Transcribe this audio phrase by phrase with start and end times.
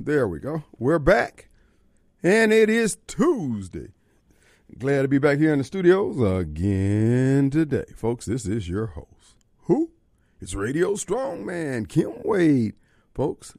[0.00, 0.64] There we go.
[0.78, 1.48] We're back.
[2.22, 3.92] And it is Tuesday.
[4.76, 7.84] Glad to be back here in the studios again today.
[7.94, 9.46] Folks, this is your host.
[9.62, 9.92] Who?
[10.40, 12.74] It's Radio Strongman, Kim Wade.
[13.14, 13.56] Folks,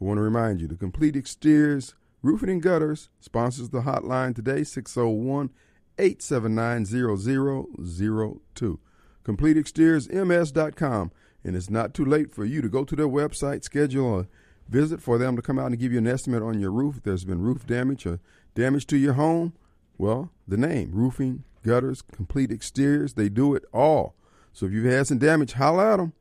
[0.00, 4.64] I want to remind you the Complete Exteriors Roofing and Gutters sponsors the hotline today,
[4.64, 5.50] 601
[5.98, 8.80] 879 0002.
[9.24, 11.12] CompleteExteriorsMS.com.
[11.44, 14.26] And it's not too late for you to go to their website, schedule a
[14.68, 16.98] visit for them to come out and give you an estimate on your roof.
[16.98, 18.20] If there's been roof damage or
[18.54, 19.54] damage to your home,
[19.98, 24.14] well, the name roofing, gutters, complete exteriors, they do it all.
[24.52, 26.12] So if you've had some damage, holla at them.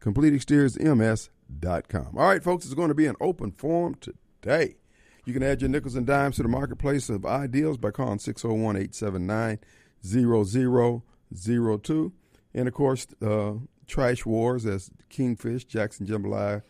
[0.00, 2.16] CompleteExteriorsMS.com.
[2.16, 4.76] All right, folks, it's going to be an open forum today.
[5.24, 8.76] You can add your nickels and dimes to the marketplace of ideals by calling 601
[8.76, 9.58] 879
[10.04, 12.12] 0002.
[12.54, 13.54] And of course, uh,
[13.86, 16.62] Trash Wars, as Kingfish, Jackson Jambalaya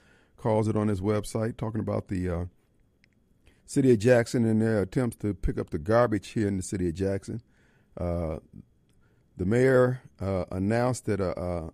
[0.47, 2.45] calls it on his website, talking about the uh,
[3.65, 6.89] city of Jackson and their attempts to pick up the garbage here in the city
[6.89, 7.43] of Jackson.
[7.97, 8.37] Uh,
[9.37, 11.71] the mayor uh, announced that, uh, uh,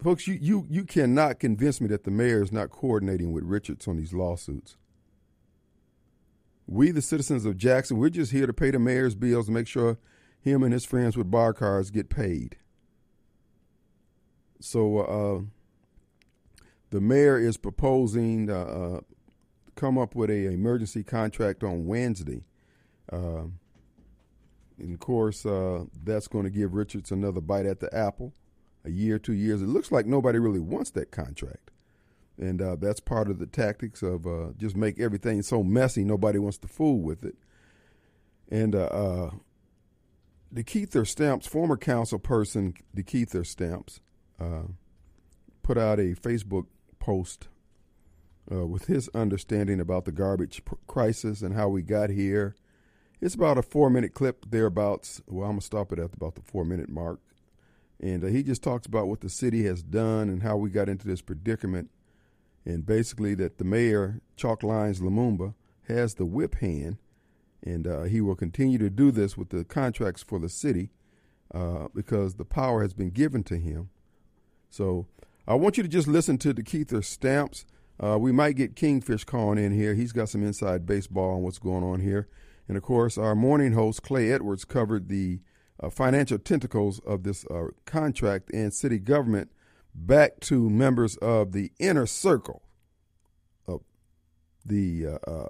[0.00, 3.88] folks, you, you, you cannot convince me that the mayor is not coordinating with Richards
[3.88, 4.76] on these lawsuits.
[6.68, 9.66] We, the citizens of Jackson, we're just here to pay the mayor's bills and make
[9.66, 9.98] sure
[10.40, 12.56] him and his friends with bar cards get paid.
[14.60, 15.57] So uh,
[16.90, 19.00] the mayor is proposing uh, uh,
[19.74, 22.44] come up with a emergency contract on Wednesday.
[23.12, 23.44] Uh,
[24.78, 28.32] and of course, uh, that's going to give Richards another bite at the apple.
[28.84, 29.60] A year, two years.
[29.60, 31.72] It looks like nobody really wants that contract,
[32.38, 36.04] and uh, that's part of the tactics of just make everything so messy.
[36.04, 37.34] Nobody wants to fool with it.
[38.50, 38.74] And
[40.54, 44.00] DeKeither Stamps, former council person, DeKeither Stamps,
[44.40, 44.62] uh,
[45.62, 46.66] put out a Facebook
[46.98, 47.48] post
[48.50, 52.54] uh, with his understanding about the garbage pr- crisis and how we got here.
[53.20, 55.22] It's about a four minute clip thereabouts.
[55.26, 57.20] Well, I'm going to stop it at about the four minute mark.
[58.00, 60.88] And uh, he just talks about what the city has done and how we got
[60.88, 61.90] into this predicament.
[62.64, 65.54] And basically, that the mayor, Chalk Lines Lumumba,
[65.88, 66.98] has the whip hand.
[67.62, 70.90] And uh, he will continue to do this with the contracts for the city
[71.52, 73.90] uh, because the power has been given to him.
[74.70, 75.06] So
[75.48, 77.64] I want you to just listen to DeKeither Stamps.
[77.98, 79.94] Uh, we might get Kingfish calling in here.
[79.94, 82.28] He's got some inside baseball on what's going on here.
[82.68, 85.40] And of course, our morning host, Clay Edwards, covered the
[85.82, 89.50] uh, financial tentacles of this uh, contract and city government
[89.94, 92.60] back to members of the inner circle
[93.66, 93.80] of
[94.66, 95.48] the uh, uh,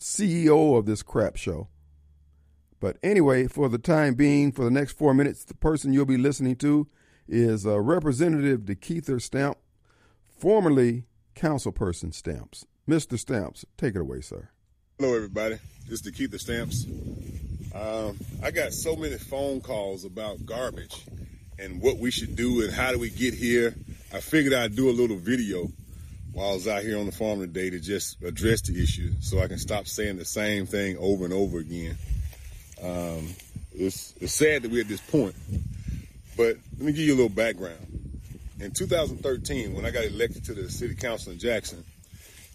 [0.00, 1.68] CEO of this crap show.
[2.80, 6.18] But anyway, for the time being, for the next four minutes, the person you'll be
[6.18, 6.88] listening to
[7.28, 9.58] is uh, Representative DeKeither Stamp,
[10.38, 11.04] formerly
[11.34, 12.66] Councilperson Stamps.
[12.88, 13.18] Mr.
[13.18, 14.48] Stamps, take it away, sir.
[14.98, 15.58] Hello, everybody.
[15.88, 16.86] This is DeKeither Stamps.
[17.74, 21.04] Um, I got so many phone calls about garbage
[21.58, 23.74] and what we should do and how do we get here.
[24.12, 25.68] I figured I'd do a little video
[26.32, 29.40] while I was out here on the farm today to just address the issue so
[29.40, 31.96] I can stop saying the same thing over and over again.
[32.82, 33.34] Um,
[33.74, 35.34] it's, it's sad that we're at this point,
[36.36, 37.86] but let me give you a little background.
[38.60, 41.84] In 2013, when I got elected to the city council in Jackson,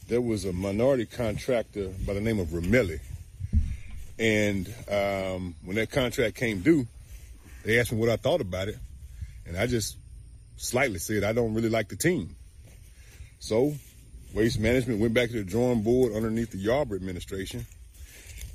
[0.08, 3.00] there was a minority contractor by the name of Ramelli.
[4.20, 6.88] And um, when that contract came due,
[7.64, 8.78] they asked me what I thought about it.
[9.46, 9.98] And I just
[10.58, 12.36] slightly said, I don't really like the team.
[13.40, 13.74] So
[14.34, 17.66] Waste Management went back to the drawing board underneath the Yarber administration.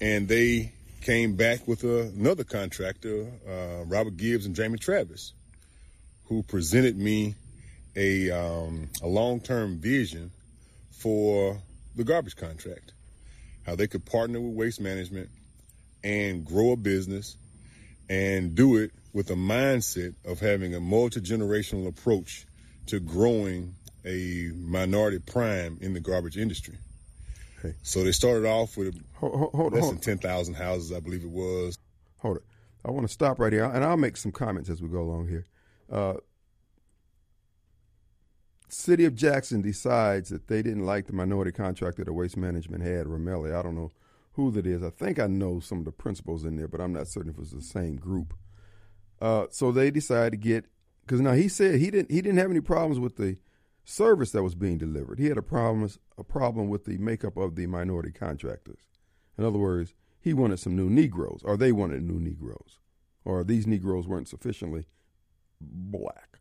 [0.01, 0.73] And they
[1.07, 5.35] came back with uh, another contractor, uh, Robert Gibbs and Jamie Travis,
[6.25, 7.37] who presented me
[7.95, 10.33] a, um, a long-term vision
[10.91, 11.63] for
[11.95, 12.93] the garbage contract,
[13.65, 15.29] how they could partner with waste management
[16.03, 17.37] and grow a business
[18.11, 22.47] and do it with a mindset of having a multi-generational approach
[22.87, 26.77] to growing a minority prime in the garbage industry.
[27.67, 27.77] Okay.
[27.83, 29.95] So they started off with hold, hold, less hold.
[29.95, 31.79] than 10,000 houses, I believe it was.
[32.19, 32.43] Hold it.
[32.85, 35.29] I want to stop right here, and I'll make some comments as we go along
[35.29, 35.47] here.
[35.91, 36.15] Uh,
[38.69, 43.07] City of Jackson decides that they didn't like the minority contractor that Waste Management had,
[43.07, 43.57] Ramelli.
[43.57, 43.93] I don't know
[44.33, 44.83] who that is.
[44.83, 47.39] I think I know some of the principals in there, but I'm not certain if
[47.39, 48.35] it's the same group.
[49.21, 50.67] Uh, so they decided to get
[51.03, 53.39] because now he said he didn't he didn't have any problems with the
[53.85, 55.19] service that was being delivered.
[55.19, 55.81] He had a problem
[56.19, 58.81] a problem with the makeup of the minority contractors.
[59.39, 62.79] In other words, he wanted some new Negroes, or they wanted new Negroes,
[63.25, 64.87] or these Negroes weren't sufficiently
[65.61, 66.41] black.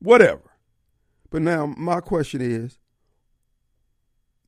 [0.00, 0.52] Whatever.
[1.30, 2.78] But now my question is,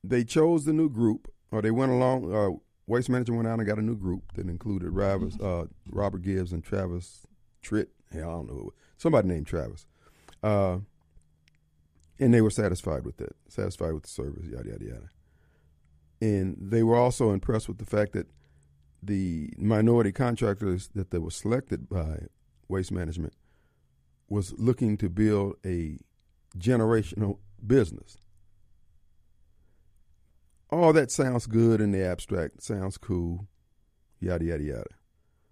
[0.03, 2.33] they chose the new group, or they went along.
[2.33, 2.57] Uh,
[2.87, 6.51] Waste Management went out and got a new group that included Travis, uh, Robert Gibbs
[6.51, 7.27] and Travis
[7.63, 7.87] Tritt.
[8.11, 9.85] Hell, I don't know somebody named Travis,
[10.43, 10.77] uh,
[12.21, 15.09] and they were satisfied with that, satisfied with the service, yada yada yada.
[16.21, 18.27] And they were also impressed with the fact that
[19.01, 22.27] the minority contractors that they were selected by
[22.67, 23.33] Waste Management
[24.29, 25.97] was looking to build a
[26.57, 28.17] generational business.
[30.69, 33.47] All that sounds good in the abstract, sounds cool,
[34.19, 34.85] yada, yada, yada.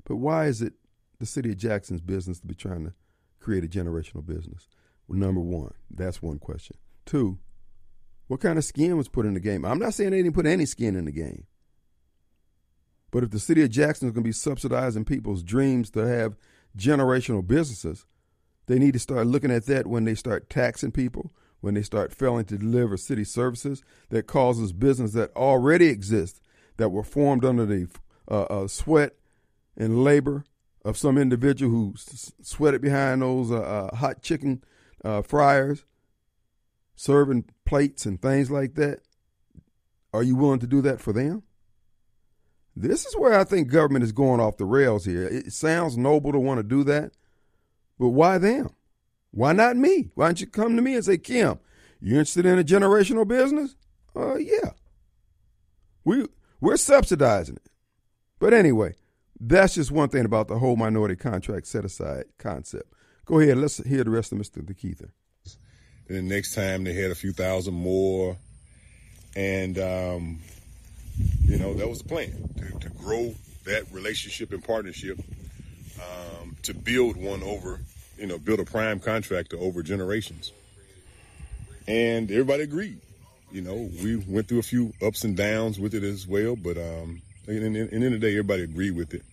[0.06, 0.74] But why is it
[1.18, 2.94] the city of Jackson's business to be trying to
[3.40, 4.68] create a generational business?
[5.10, 6.78] Number one, that's one question.
[7.06, 7.40] Two,
[8.28, 9.66] what kind of skin was put in the game?
[9.66, 11.46] I'm not saying they didn't put any skin in the game.
[13.12, 16.38] But if the city of Jackson is going to be subsidizing people's dreams to have
[16.78, 18.06] generational businesses,
[18.68, 22.14] they need to start looking at that when they start taxing people, when they start
[22.14, 26.40] failing to deliver city services that causes business that already exist,
[26.78, 27.88] that were formed under the
[28.30, 29.14] uh, uh, sweat
[29.76, 30.46] and labor
[30.86, 31.94] of some individual who
[32.42, 34.64] sweated behind those uh, uh hot chicken
[35.04, 35.86] uh, fryers,
[36.96, 39.00] serving plates and things like that.
[40.14, 41.44] Are you willing to do that for them?
[42.76, 45.24] This is where I think government is going off the rails here.
[45.24, 47.12] It sounds noble to want to do that,
[48.00, 48.70] but why them?
[49.32, 50.12] Why not me?
[50.16, 51.60] Why don't you come to me and say, Kim,
[52.00, 53.76] you interested in a generational business?
[54.16, 54.72] Uh, yeah.
[56.04, 56.26] We
[56.62, 57.70] we're subsidizing it.
[58.40, 58.96] But anyway,
[59.40, 62.94] that's just one thing about the whole minority contract set aside concept.
[63.30, 64.64] Go ahead, let's hear the rest of Mr.
[64.64, 65.12] DeKeither.
[66.08, 68.36] Then the next time they had a few thousand more,
[69.36, 70.40] and um,
[71.44, 73.36] you know that was the plan to, to grow
[73.66, 75.20] that relationship and partnership,
[76.00, 77.80] um, to build one over
[78.20, 80.52] you know, build a prime contractor over generations.
[81.88, 83.00] And everybody agreed.
[83.52, 86.78] You know, we went through a few ups and downs with it as well, but
[86.78, 89.24] um, in the end of the day, everybody agreed with it.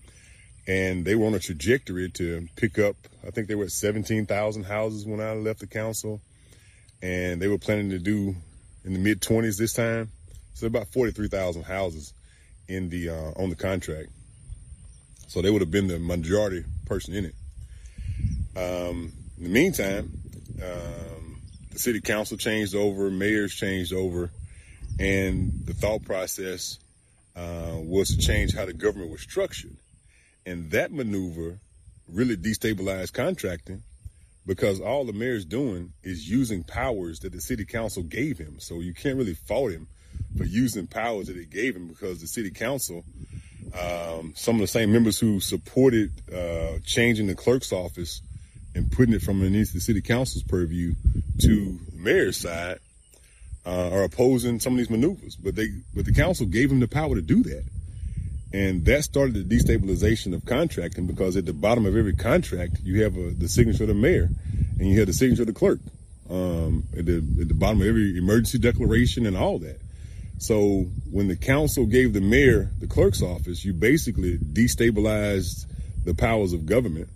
[0.69, 2.97] And they were on a trajectory to pick up,
[3.27, 6.21] I think they were at 17,000 houses when I left the council.
[7.03, 8.35] And they were planning to do
[8.85, 10.11] in the mid 20s this time.
[10.55, 12.15] So about 43,000 houses
[12.69, 14.09] in the uh, on the contract.
[15.29, 17.35] So they would have been the majority person in it.
[18.57, 20.19] Um, in the meantime,
[20.63, 21.41] um,
[21.71, 24.31] the city council changed over, mayors changed over,
[24.99, 26.79] and the thought process
[27.35, 29.77] uh, was to change how the government was structured.
[30.47, 31.59] And that maneuver
[32.09, 33.83] really destabilized contracting
[34.47, 38.61] because all the mayor's doing is using powers that the city council gave him.
[38.61, 39.89] So you can't really fault him
[40.39, 43.05] for using powers that it gave him because the city council,
[43.79, 48.23] um, some of the same members who supported uh, changing the clerk's office
[48.75, 50.95] and putting it from underneath the city council's purview
[51.41, 52.79] to the mayor's side
[53.65, 55.35] uh, are opposing some of these maneuvers.
[55.35, 57.65] But they, but the council gave them the power to do that,
[58.53, 63.03] and that started the destabilization of contracting because at the bottom of every contract you
[63.03, 64.29] have a, the signature of the mayor,
[64.79, 65.81] and you have the signature of the clerk.
[66.29, 69.81] Um, at the at the bottom of every emergency declaration and all that.
[70.39, 75.67] So when the council gave the mayor the clerk's office, you basically destabilized
[76.05, 77.09] the powers of government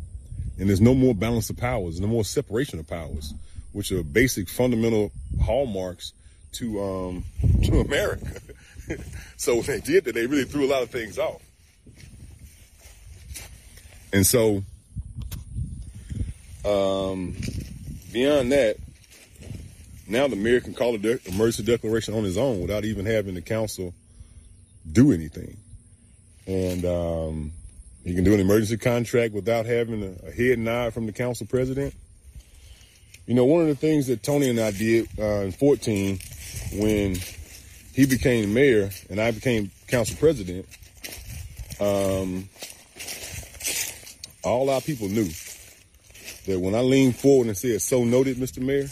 [0.60, 3.32] and there's no more balance of powers, no more separation of powers,
[3.72, 5.10] which are basic fundamental
[5.42, 6.12] hallmarks
[6.52, 7.24] to um,
[7.64, 8.26] to America.
[9.36, 11.42] so when they did that, they really threw a lot of things off.
[14.12, 14.62] And so,
[16.64, 17.36] um,
[18.12, 18.76] beyond that,
[20.08, 23.34] now the mayor can call a de- emergency declaration on his own without even having
[23.34, 23.94] the council
[24.90, 25.56] do anything.
[26.46, 27.52] And um,
[28.04, 31.46] you can do an emergency contract without having a, a, head nod from the council
[31.46, 31.94] president.
[33.26, 36.18] You know, one of the things that Tony and I did uh, in 14
[36.72, 37.16] when
[37.94, 40.66] he became mayor and I became council president,
[41.80, 42.48] um,
[44.42, 45.28] all our people knew
[46.46, 48.62] that when I leaned forward and said, so noted, Mr.
[48.62, 48.88] Mayor,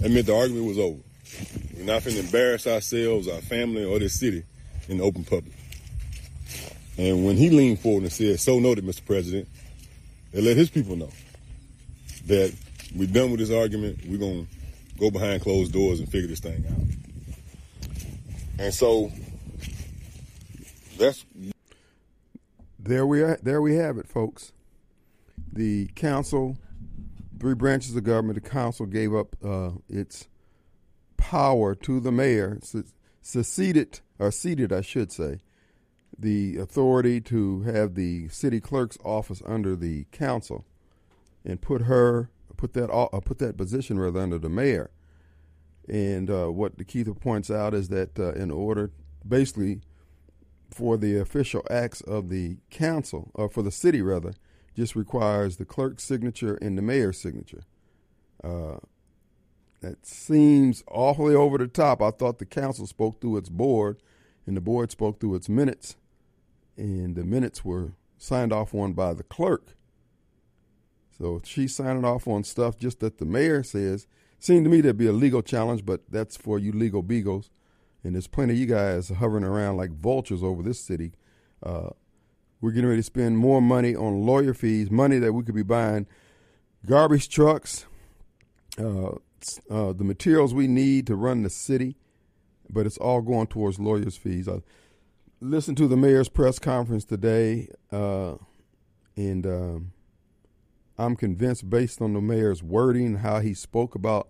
[0.00, 1.00] that meant the argument was over.
[1.76, 4.44] We're not going to embarrass ourselves, our family, or this city
[4.88, 5.52] in the open public.
[6.98, 9.04] And when he leaned forward and said, so noted, Mr.
[9.04, 9.48] President,
[10.32, 11.10] and let his people know
[12.26, 12.54] that
[12.94, 14.00] we're done with this argument.
[14.06, 17.11] We're going to go behind closed doors and figure this thing out.
[18.58, 19.10] And so
[20.98, 21.24] that's
[22.78, 23.38] there we are.
[23.42, 24.52] There we have it, folks.
[25.52, 26.56] The council,
[27.38, 30.28] three branches of government, the council gave up uh, its
[31.16, 32.58] power to the mayor,
[33.20, 35.40] seceded or ceded, I should say,
[36.18, 40.64] the authority to have the city clerk's office under the council
[41.44, 44.90] and put her put that uh, put that position rather under the mayor.
[45.88, 48.92] And uh, what DeKeither points out is that uh, in order,
[49.26, 49.80] basically,
[50.70, 54.34] for the official acts of the council, or for the city rather,
[54.74, 57.62] just requires the clerk's signature and the mayor's signature.
[58.42, 58.76] Uh,
[59.80, 62.00] that seems awfully over the top.
[62.00, 63.98] I thought the council spoke through its board,
[64.46, 65.96] and the board spoke through its minutes,
[66.76, 69.74] and the minutes were signed off on by the clerk.
[71.18, 74.06] So she's signing off on stuff just that the mayor says.
[74.42, 77.48] Seemed to me to be a legal challenge, but that's for you legal beagles.
[78.02, 81.12] And there's plenty of you guys hovering around like vultures over this city.
[81.62, 81.90] Uh,
[82.60, 85.62] we're getting ready to spend more money on lawyer fees, money that we could be
[85.62, 86.08] buying
[86.84, 87.86] garbage trucks,
[88.80, 89.10] uh,
[89.70, 91.94] uh, the materials we need to run the city,
[92.68, 94.48] but it's all going towards lawyers' fees.
[94.48, 94.62] I
[95.40, 98.34] listened to the mayor's press conference today, uh,
[99.14, 99.92] and um,
[100.98, 104.28] I'm convinced, based on the mayor's wording, how he spoke about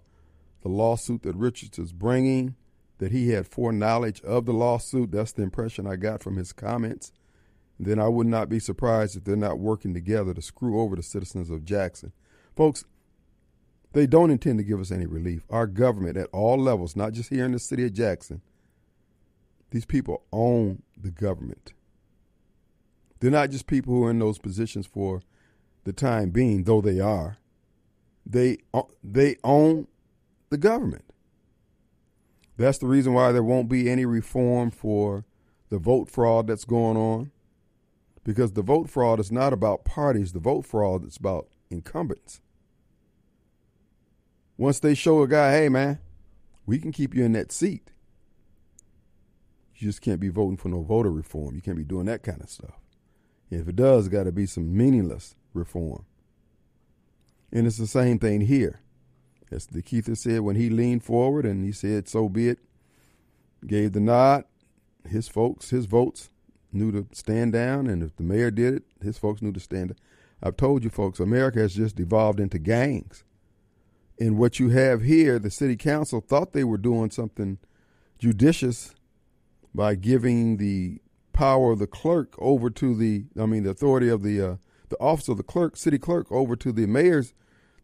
[0.62, 2.54] the lawsuit that Richards is bringing,
[2.98, 5.10] that he had foreknowledge of the lawsuit.
[5.10, 7.12] That's the impression I got from his comments.
[7.80, 11.02] Then I would not be surprised if they're not working together to screw over the
[11.02, 12.12] citizens of Jackson.
[12.54, 12.84] Folks,
[13.92, 15.44] they don't intend to give us any relief.
[15.50, 18.40] Our government at all levels, not just here in the city of Jackson,
[19.70, 21.72] these people own the government.
[23.20, 25.22] They're not just people who are in those positions for
[25.84, 27.38] the time being, though they are.
[28.24, 29.88] They uh, they own
[30.50, 31.04] the government.
[32.56, 35.24] That's the reason why there won't be any reform for
[35.70, 37.32] the vote fraud that's going on.
[38.24, 42.40] Because the vote fraud is not about parties, the vote fraud is about incumbents.
[44.56, 45.98] Once they show a guy, hey man,
[46.66, 47.90] we can keep you in that seat.
[49.74, 51.56] You just can't be voting for no voter reform.
[51.56, 52.78] You can't be doing that kind of stuff.
[53.50, 56.04] If it does, got to be some meaningless reform.
[57.52, 58.80] And it's the same thing here.
[59.50, 62.58] As DeKeither said when he leaned forward and he said, so be it,
[63.66, 64.44] gave the nod,
[65.08, 66.30] his folks, his votes
[66.72, 67.86] knew to stand down.
[67.86, 69.98] And if the mayor did it, his folks knew to stand down.
[70.42, 73.24] I've told you folks, America has just devolved into gangs.
[74.18, 77.58] And what you have here, the city council thought they were doing something
[78.18, 78.94] judicious
[79.74, 80.98] by giving the
[81.32, 84.56] power of the clerk over to the, I mean, the authority of the uh,
[84.92, 87.34] the office of the clerk, city clerk, over to the mayor's,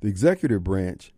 [0.01, 1.13] the executive branch.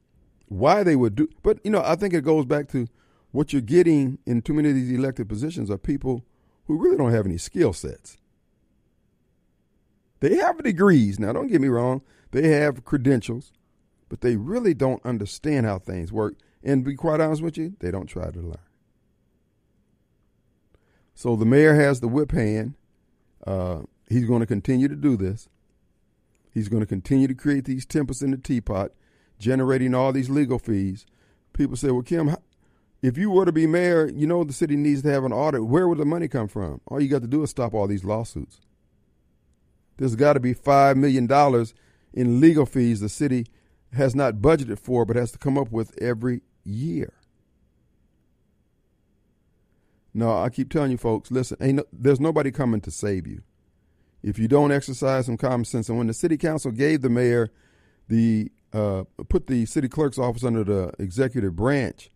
[0.46, 2.88] Why they would do, but you know, I think it goes back to
[3.30, 6.24] what you're getting in too many of these elected positions are people
[6.64, 8.16] who really don't have any skill sets.
[10.20, 11.18] They have degrees.
[11.18, 13.52] Now, don't get me wrong, they have credentials,
[14.08, 16.34] but they really don't understand how things work.
[16.62, 18.58] And be quite honest with you, they don't try to learn.
[21.14, 22.74] So the mayor has the whip hand.
[23.46, 25.48] Uh, he's going to continue to do this.
[26.52, 28.92] He's going to continue to create these tempests in the teapot,
[29.38, 31.06] generating all these legal fees.
[31.52, 32.36] People say, well, Kim,
[33.02, 35.64] if you were to be mayor, you know the city needs to have an audit.
[35.64, 36.80] Where would the money come from?
[36.86, 38.60] All you got to do is stop all these lawsuits.
[39.96, 41.28] There's got to be $5 million
[42.12, 43.46] in legal fees the city
[43.92, 47.12] has not budgeted for, but has to come up with every year.
[50.12, 53.42] No, I keep telling you, folks, listen, ain't no, there's nobody coming to save you
[54.22, 55.88] if you don't exercise some common sense.
[55.88, 57.50] And when the city council gave the mayor
[58.08, 62.10] the uh, put the city clerk's office under the executive branch,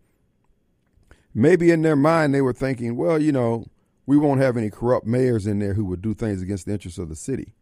[1.34, 3.66] maybe in their mind they were thinking, well, you know,
[4.06, 6.98] we won't have any corrupt mayors in there who would do things against the interests
[6.98, 7.54] of the city.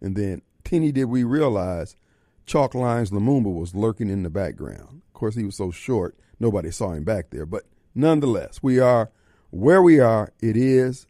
[0.00, 1.96] And then, teeny did we realize,
[2.44, 5.02] Chalk Lines Lumumba was lurking in the background.
[5.08, 7.46] Of course, he was so short, nobody saw him back there.
[7.46, 9.10] But nonetheless, we are
[9.50, 10.32] where we are.
[10.40, 11.06] It is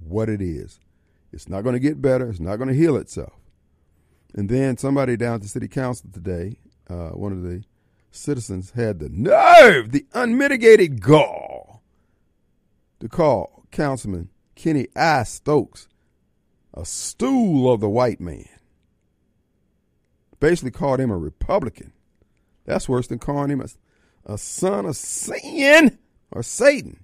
[0.00, 0.80] what it is.
[1.34, 2.28] It's not going to get better.
[2.30, 3.32] It's not going to heal itself.
[4.34, 7.64] And then somebody down at the city council today, uh, one of the
[8.10, 11.82] citizens had the nerve, the unmitigated gall,
[13.00, 15.24] to call Councilman Kenny I.
[15.24, 15.88] Stokes
[16.72, 18.48] a stool of the white man.
[20.40, 21.92] Basically called him a Republican.
[22.64, 23.68] That's worse than calling him a,
[24.32, 25.98] a son of sin
[26.30, 27.03] or Satan.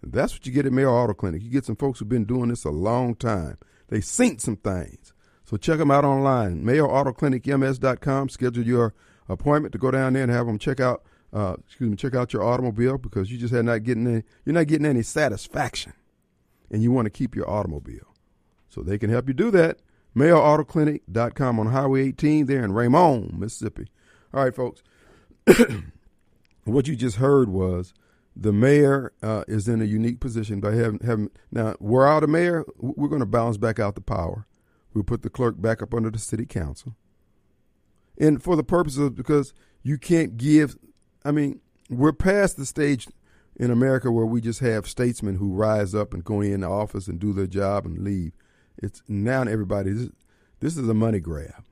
[0.00, 1.42] And that's what you get at Mayo Auto Clinic.
[1.42, 3.58] You get some folks who've been doing this a long time.
[3.88, 5.12] They've seen some things.
[5.44, 8.28] So check them out online, mayoautoclinicms.com.
[8.28, 8.94] Schedule your
[9.28, 11.02] appointment to go down there and have them check out,
[11.32, 14.54] uh, excuse me, check out your automobile because you just had not getting any, you're
[14.54, 15.92] not getting any satisfaction,
[16.70, 18.14] and you want to keep your automobile.
[18.68, 19.78] So they can help you do that.
[20.16, 23.88] MayoAutoClinic.com on Highway 18 there in Raymond, Mississippi.
[24.32, 24.82] All right, folks.
[26.64, 27.92] what you just heard was
[28.36, 32.30] the mayor uh, is in a unique position by having, having now we're out of
[32.30, 32.64] mayor.
[32.78, 34.46] We're going to bounce back out the power.
[34.92, 36.96] We'll put the clerk back up under the city council,
[38.18, 39.52] and for the purpose of because
[39.82, 40.76] you can't give.
[41.24, 43.06] I mean, we're past the stage
[43.56, 47.06] in America where we just have statesmen who rise up and go in the office
[47.06, 48.32] and do their job and leave.
[48.76, 49.92] It's now everybody.
[49.92, 50.10] This,
[50.60, 51.64] this is a money grab.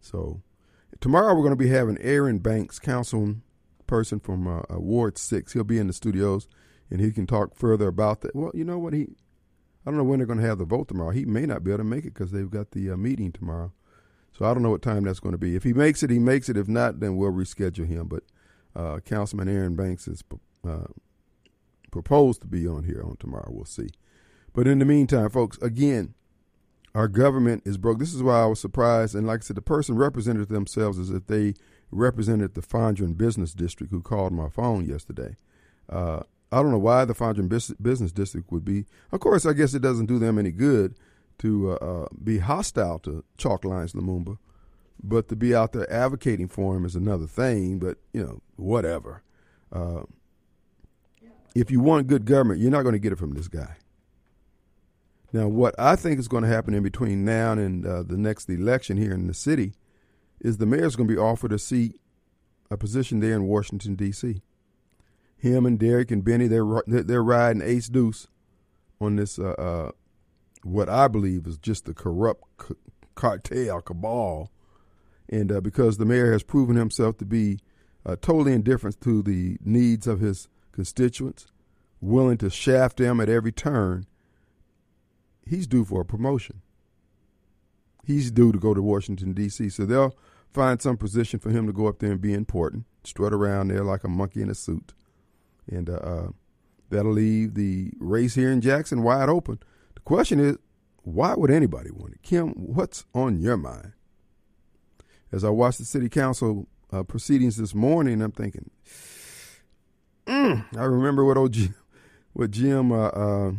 [0.00, 0.42] So
[1.00, 3.36] tomorrow we're going to be having Aaron Banks, council
[3.86, 5.52] person from uh, uh, Ward Six.
[5.52, 6.48] He'll be in the studios
[6.90, 8.34] and he can talk further about that.
[8.34, 9.08] Well, you know what he.
[9.84, 11.10] I don't know when they're going to have the vote tomorrow.
[11.10, 13.72] He may not be able to make it because they've got the uh, meeting tomorrow.
[14.32, 15.56] So I don't know what time that's going to be.
[15.56, 16.56] If he makes it, he makes it.
[16.56, 18.08] If not, then we'll reschedule him.
[18.08, 18.22] But
[18.74, 20.24] uh, Councilman Aaron Banks is
[20.66, 20.86] uh,
[21.90, 23.50] proposed to be on here on tomorrow.
[23.50, 23.88] We'll see.
[24.54, 26.14] But in the meantime, folks, again,
[26.94, 27.98] our government is broke.
[27.98, 29.14] This is why I was surprised.
[29.14, 31.54] And like I said, the person represented themselves as if they
[31.90, 35.36] represented the Fondren Business District who called my phone yesterday.
[35.88, 38.84] Uh, I don't know why the Fondren Business District would be.
[39.10, 40.96] Of course, I guess it doesn't do them any good
[41.42, 44.38] to uh, uh, be hostile to Chalk Lines Lumumba,
[45.02, 47.80] but to be out there advocating for him is another thing.
[47.80, 49.22] But you know, whatever.
[49.72, 50.02] Uh,
[51.54, 53.76] if you want good government, you're not going to get it from this guy.
[55.32, 58.48] Now, what I think is going to happen in between now and uh, the next
[58.48, 59.72] election here in the city
[60.40, 62.00] is the mayor's going to be offered a seat,
[62.70, 64.42] a position there in Washington D.C.
[65.36, 68.28] Him and Derek and Benny, they're they're riding ace deuce
[69.00, 69.40] on this.
[69.40, 69.90] Uh, uh,
[70.62, 72.74] what I believe is just a corrupt c-
[73.14, 74.50] cartel cabal,
[75.28, 77.60] and uh, because the mayor has proven himself to be
[78.04, 81.46] uh, totally indifferent to the needs of his constituents,
[82.00, 84.06] willing to shaft them at every turn
[85.46, 86.62] he's due for a promotion.
[88.04, 90.16] He's due to go to Washington, D.C., so they'll
[90.52, 93.84] find some position for him to go up there and be important, strut around there
[93.84, 94.92] like a monkey in a suit.
[95.70, 96.28] And uh, uh,
[96.90, 99.60] that'll leave the race here in Jackson wide open.
[100.02, 100.56] The question is,
[101.04, 102.22] why would anybody want it?
[102.22, 103.92] Kim, what's on your mind?
[105.30, 108.70] As I watched the city council uh, proceedings this morning, I'm thinking,
[110.26, 111.74] mm, I remember what old Jim,
[112.32, 113.52] what Jim uh, uh,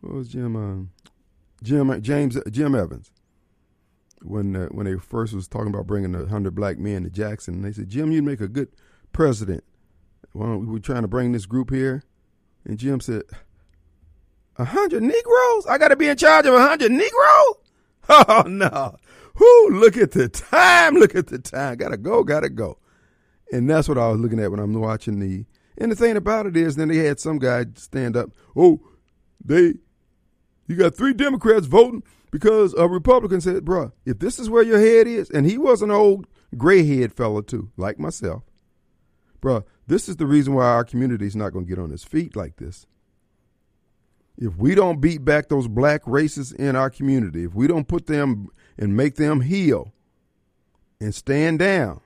[0.00, 0.56] what was Jim?
[0.56, 1.10] Uh,
[1.62, 3.10] Jim James Jim Evans.
[4.22, 7.62] When uh, when they first was talking about bringing the hundred black men to Jackson,
[7.62, 8.68] they said, Jim, you'd make a good
[9.12, 9.64] president.
[10.34, 12.02] Well, we were trying to bring this group here,
[12.64, 13.22] and Jim said,
[14.58, 15.66] "A hundred Negroes?
[15.68, 17.54] I got to be in charge of a hundred Negroes?
[18.10, 18.96] Oh no!
[19.38, 19.68] Whoo!
[19.78, 20.94] Look at the time!
[20.94, 21.76] Look at the time!
[21.76, 22.24] Gotta go!
[22.24, 22.78] Gotta go!"
[23.52, 25.44] And that's what I was looking at when I'm watching the.
[25.76, 28.30] And the thing about it is, then they had some guy stand up.
[28.56, 28.80] Oh,
[29.44, 29.74] they
[30.68, 34.78] you got three Democrats voting because a Republican said, bruh, if this is where your
[34.78, 38.42] head is, and he was an old gray head fella too, like myself,
[39.40, 42.36] bruh, this is the reason why our community is not to get on its feet
[42.36, 42.86] like this.
[44.40, 48.06] If we don't beat back those black races in our community, if we don't put
[48.06, 48.48] them
[48.78, 49.92] and make them heal
[51.00, 52.00] and stand down,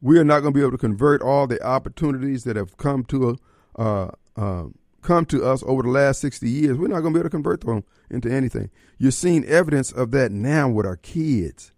[0.00, 3.04] we are not going to be able to convert all the opportunities that have come
[3.04, 3.38] to
[3.76, 4.64] uh, uh,
[5.04, 7.36] come to us over the last 60 years, we're not going to be able to
[7.36, 8.70] convert them into anything.
[8.98, 11.72] You're seeing evidence of that now with our kids.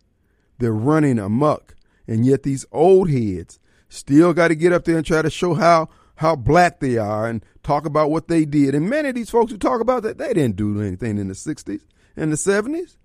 [0.59, 1.75] They're running amok.
[2.09, 3.59] And yet these old heads
[3.89, 5.89] still got to get up there and try to show how
[6.21, 8.75] how black they are and talk about what they did.
[8.75, 11.35] And many of these folks who talk about that, they didn't do anything in the
[11.35, 11.83] 60s
[12.17, 12.97] and the 70s.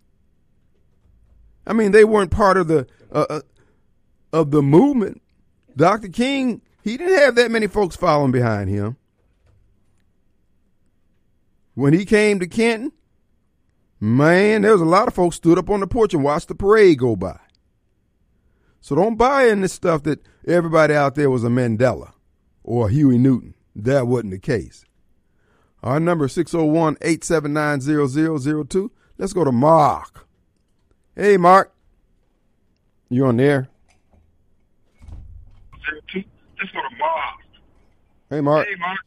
[1.65, 3.41] I mean, they weren't part of the uh, uh,
[4.31, 5.21] of the movement.
[5.75, 6.07] Dr.
[6.07, 8.97] King, he didn't have that many folks following behind him.
[11.73, 12.91] when he came to Canton,
[13.99, 16.55] man, there was a lot of folks stood up on the porch and watched the
[16.55, 17.39] parade go by.
[18.81, 22.11] So don't buy in this stuff that everybody out there was a Mandela
[22.63, 23.53] or a Huey Newton.
[23.75, 24.85] That wasn't the case.
[25.83, 28.91] Our number is 601 879 0002.
[29.17, 30.27] Let's go to Mark.
[31.15, 31.73] Hey, Mark.
[33.09, 33.69] You on there?
[36.13, 37.39] Let's go to Mark.
[38.29, 38.67] Hey, Mark.
[38.67, 38.99] Hey, Mark.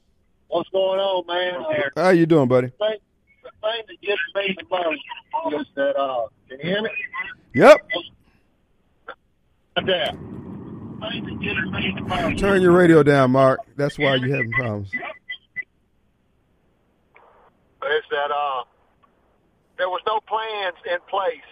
[0.48, 1.90] What's going on, man?
[1.96, 2.68] Uh, How you doing, buddy?
[2.68, 2.98] the thing,
[3.88, 6.90] that gets me the most is that, uh, can you hear me?
[7.54, 7.80] Yep.
[9.76, 10.10] Right there.
[10.12, 10.53] The thing that
[12.38, 13.60] Turn your radio down, Mark.
[13.76, 14.90] That's why you're having problems.
[17.84, 18.64] is that, uh,
[19.76, 21.44] there was no plans in place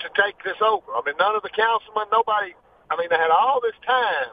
[0.00, 0.86] to take this over.
[0.92, 2.54] I mean, none of the councilmen, nobody,
[2.90, 4.30] I mean, they had all this time,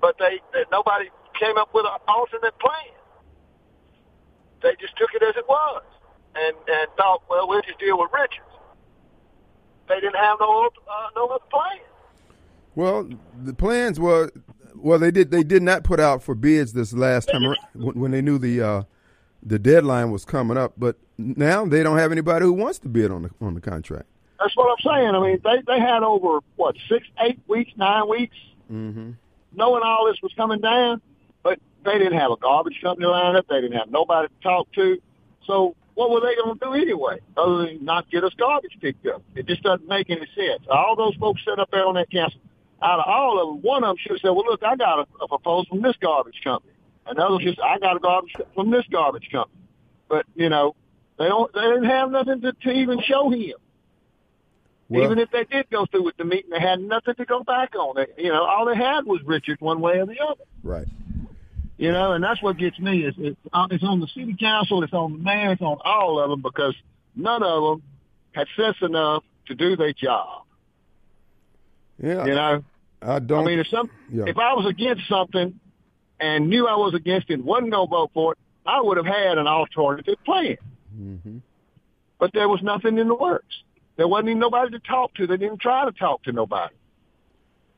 [0.00, 2.94] but they, they nobody came up with an alternate plan.
[4.62, 5.82] They just took it as it was
[6.34, 8.48] and, and thought, well, we'll just deal with Richards.
[9.88, 11.80] They didn't have no, uh, no other plan.
[12.76, 13.08] Well,
[13.42, 14.30] the plans were
[14.74, 14.98] well.
[14.98, 15.30] They did.
[15.30, 18.60] They did not put out for bids this last time ar- when they knew the
[18.60, 18.82] uh,
[19.42, 20.72] the deadline was coming up.
[20.76, 24.06] But now they don't have anybody who wants to bid on the on the contract.
[24.40, 25.14] That's what I'm saying.
[25.14, 28.36] I mean, they they had over what six, eight weeks, nine weeks,
[28.72, 29.10] Mm-hmm.
[29.54, 31.00] knowing all this was coming down,
[31.42, 33.46] but they didn't have a garbage company lined up.
[33.48, 34.98] They didn't have nobody to talk to.
[35.46, 39.06] So what were they going to do anyway, other than not get us garbage picked
[39.06, 39.22] up?
[39.36, 40.62] It just doesn't make any sense.
[40.68, 42.40] All those folks sitting up there on that council,
[42.82, 45.00] out of all of them, one of them should have said, "Well, look, I got
[45.00, 46.72] a, a proposal from this garbage company."
[47.06, 49.60] Another just, "I got a garbage from this garbage company."
[50.08, 50.74] But you know,
[51.18, 51.52] they don't.
[51.52, 53.54] They didn't have nothing to, to even show him.
[54.88, 57.42] Well, Even if they did go through with the meeting, they had nothing to go
[57.42, 57.96] back on.
[57.96, 60.42] They, you know, all they had was Richard one way or the other.
[60.62, 60.86] right.
[61.76, 64.84] You know, and that's what gets me is it's, uh, it's on the city council,
[64.84, 66.74] it's on the mayor, it's on all of them because
[67.16, 67.82] none of them
[68.30, 70.43] had sense enough to do their job.
[72.02, 72.24] Yeah.
[72.24, 72.64] You know,
[73.02, 73.44] I don't.
[73.44, 74.24] I mean, if some yeah.
[74.26, 75.58] if I was against something
[76.20, 79.06] and knew I was against it, and wasn't gonna vote for it, I would have
[79.06, 80.56] had an alternative plan.
[80.94, 81.38] hmm
[82.18, 83.54] But there was nothing in the works.
[83.96, 85.26] There wasn't even nobody to talk to.
[85.26, 86.74] They didn't try to talk to nobody.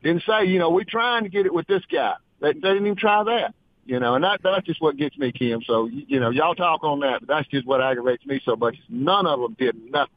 [0.03, 2.13] Didn't say, you know, we're trying to get it with this guy.
[2.39, 3.53] They, they didn't even try that.
[3.85, 5.61] You know, and that that's just what gets me, Kim.
[5.65, 8.57] So you, you know, y'all talk on that, but that's just what aggravates me so
[8.57, 8.75] much.
[8.89, 10.13] None of them did nothing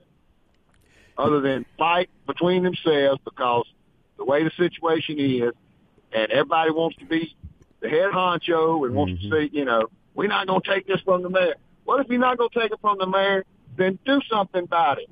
[1.16, 3.66] other than fight between themselves because
[4.20, 5.52] the way the situation is,
[6.12, 7.34] and everybody wants to be
[7.80, 9.30] the head honcho and wants Mhm.
[9.30, 11.54] to see, you know, we're not going to take this from the mayor.
[11.84, 13.44] What if you're not going to take it from the mayor?
[13.76, 15.08] Then do something about it.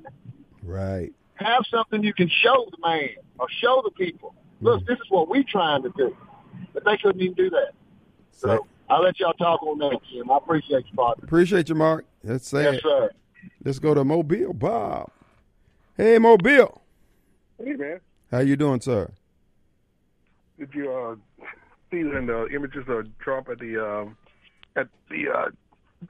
[0.63, 1.11] Right.
[1.35, 4.35] Have something you can show the man or show the people.
[4.61, 6.15] Look, this is what we're trying to do.
[6.73, 7.71] But they couldn't even do that.
[8.31, 10.29] So I'll let y'all talk on that, Kim.
[10.29, 11.23] I appreciate you, partner.
[11.25, 12.05] Appreciate you, Mark.
[12.23, 12.73] That's sad.
[12.75, 13.09] Yes, sir.
[13.63, 14.53] Let's go to Mobile.
[14.53, 15.09] Bob.
[15.97, 16.81] Hey, Mobile.
[17.57, 18.01] Hey, man.
[18.31, 19.11] How you doing, sir?
[20.59, 21.15] Did you uh,
[21.91, 24.17] see the images of Trump at the um,
[24.75, 25.45] at the uh,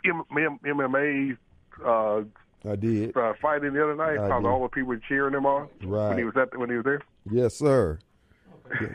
[0.05, 1.37] M- M- MMA
[1.85, 2.23] uh,
[2.69, 3.15] I did.
[3.15, 4.17] uh, fighting the other night?
[4.19, 4.47] I How did.
[4.47, 6.25] all the people were cheering him on when he Right.
[6.25, 7.01] was at when he was there.
[7.31, 7.99] Yes, sir.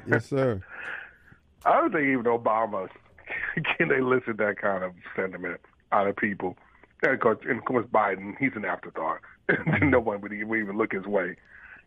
[0.07, 0.63] Yes, sir.
[1.65, 2.89] I don't think even Obama
[3.79, 5.61] can elicit that kind of sentiment
[5.93, 6.57] out of people.
[7.03, 9.21] And of course, and of course Biden, he's an afterthought.
[9.83, 11.37] no one would even look his way.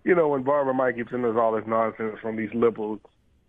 [0.08, 3.02] You know, when Barbara Mike keeps sending us all this nonsense from these liberals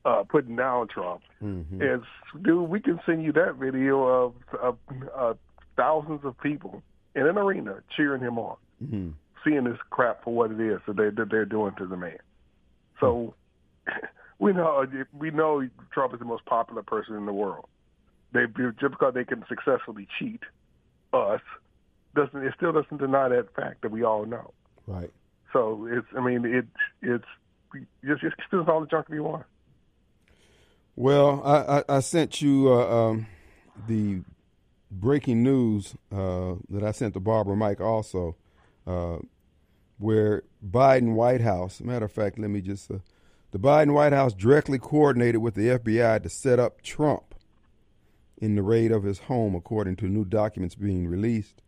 [0.05, 2.05] uh, putting down Trump, hmm it's
[2.42, 4.79] dude, we can send you that video of, of
[5.16, 5.35] uh,
[5.77, 6.83] thousands of people
[7.14, 9.11] in an arena cheering him on, hmm
[9.44, 12.18] seeing this crap for what it is that they that they're doing to the man.
[12.99, 13.35] So
[14.40, 14.85] we know
[15.16, 17.68] we know Trump is the most popular person in the world.
[18.33, 18.47] They
[18.81, 20.42] just because they can successfully cheat
[21.12, 21.40] us
[22.16, 24.53] doesn't it still doesn't deny that fact that we all know.
[24.88, 25.12] Right.
[25.53, 26.67] So it's I mean it
[27.03, 27.25] it's
[28.05, 29.47] just just all the junk you want.
[30.97, 33.27] Well, I, I, I sent you uh, um,
[33.87, 34.23] the
[34.91, 38.35] breaking news uh, that I sent to Barbara Mike also,
[38.85, 39.19] uh,
[39.99, 42.99] where Biden White House, matter of fact, let me just, uh,
[43.53, 47.37] the Biden White House directly coordinated with the FBI to set up Trump
[48.37, 51.63] in the raid of his home, according to new documents being released.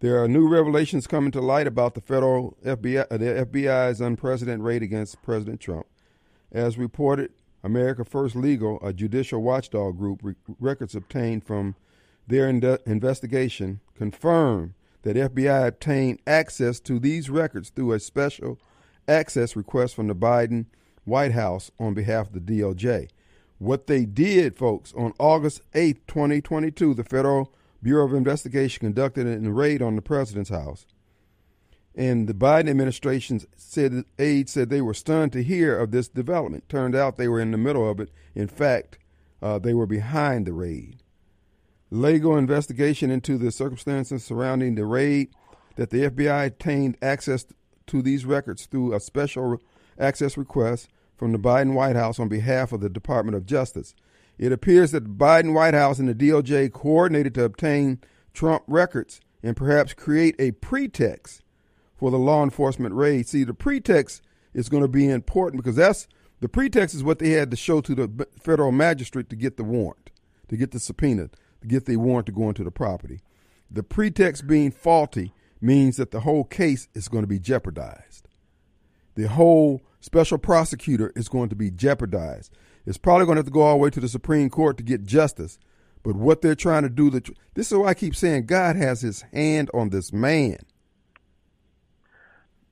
[0.00, 4.64] There are new revelations coming to light about the federal FBI, uh, the FBI's unprecedented
[4.64, 5.86] raid against President Trump.
[6.52, 11.76] As reported, America First Legal, a judicial watchdog group, re- records obtained from
[12.26, 18.58] their in- investigation confirm that FBI obtained access to these records through a special
[19.06, 20.66] access request from the Biden
[21.04, 23.08] White House on behalf of the DOJ.
[23.58, 27.52] What they did, folks, on August 8th, 2022, the federal
[27.84, 30.86] Bureau of Investigation conducted a raid on the president's house.
[31.94, 36.68] And the Biden administration said aides said they were stunned to hear of this development.
[36.68, 38.10] Turned out they were in the middle of it.
[38.34, 38.98] In fact,
[39.42, 41.02] uh, they were behind the raid.
[41.90, 45.28] Legal investigation into the circumstances surrounding the raid
[45.76, 47.44] that the FBI obtained access
[47.86, 49.58] to these records through a special
[49.98, 53.94] access request from the Biden White House on behalf of the Department of Justice.
[54.38, 58.00] It appears that the Biden White House and the DOJ coordinated to obtain
[58.32, 61.42] Trump records and perhaps create a pretext
[61.94, 63.28] for the law enforcement raid.
[63.28, 66.08] See, the pretext is going to be important because that's
[66.40, 69.64] the pretext is what they had to show to the federal magistrate to get the
[69.64, 70.10] warrant,
[70.48, 73.20] to get the subpoena, to get the warrant to go into the property.
[73.70, 78.28] The pretext being faulty means that the whole case is going to be jeopardized.
[79.14, 82.52] The whole special prosecutor is going to be jeopardized.
[82.86, 84.82] It's probably going to have to go all the way to the Supreme Court to
[84.82, 85.58] get justice.
[86.02, 87.22] But what they're trying to do, the,
[87.54, 90.58] this is why I keep saying God has his hand on this man.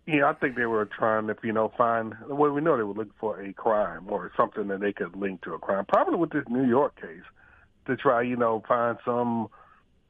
[0.06, 2.14] Yeah, I think they were trying to, you know, find.
[2.28, 5.42] Well, we know they were looking for a crime or something that they could link
[5.42, 5.86] to a crime.
[5.86, 7.22] Probably with this New York case,
[7.86, 9.48] to try, you know, find some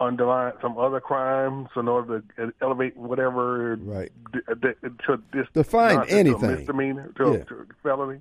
[0.01, 6.05] underline some other crimes in order to elevate whatever right d- d- to this define
[6.09, 7.45] anything to misdemeanor to, yeah.
[7.45, 8.21] to felony.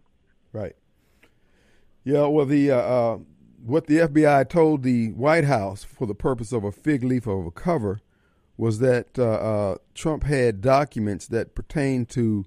[0.54, 0.76] Right.
[2.04, 2.26] Yeah.
[2.26, 3.18] Well, the uh, uh,
[3.64, 7.46] what the FBI told the White House for the purpose of a fig leaf of
[7.46, 8.02] a cover
[8.58, 12.46] was that uh, uh Trump had documents that pertain to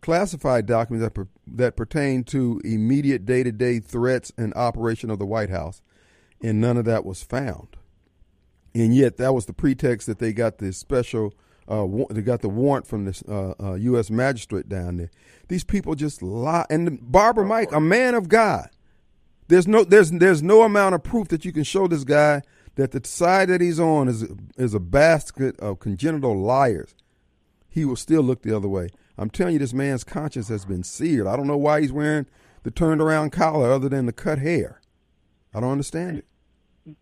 [0.00, 5.18] classified documents that per, that pertain to immediate day to day threats and operation of
[5.18, 5.80] the White House,
[6.42, 7.76] and none of that was found
[8.74, 11.34] and yet that was the pretext that they got the special
[11.68, 14.10] uh, they got the warrant from this uh, uh, U.S.
[14.10, 15.10] magistrate down there.
[15.46, 16.66] These people just lie.
[16.68, 18.68] And Barbara Mike, a man of God,
[19.52, 22.42] there's no there's there's no amount of proof that you can show this guy
[22.74, 26.94] that the side that he's on is is a basket of congenital liars.
[27.68, 28.88] He will still look the other way.
[29.16, 31.26] I'm telling you, this man's conscience has been seared.
[31.26, 32.26] I don't know why he's wearing
[32.64, 34.80] the turned around collar other than the cut hair.
[35.54, 36.26] I don't understand it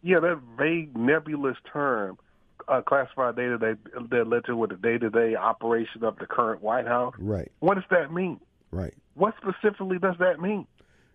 [0.02, 2.18] yeah, that vague, nebulous term,
[2.68, 3.78] uh, classified data that
[4.10, 7.14] that led to with the day-to-day operation of the current White House.
[7.18, 7.50] Right.
[7.60, 8.40] What does that mean?
[8.70, 8.94] Right.
[9.14, 10.66] What specifically does that mean?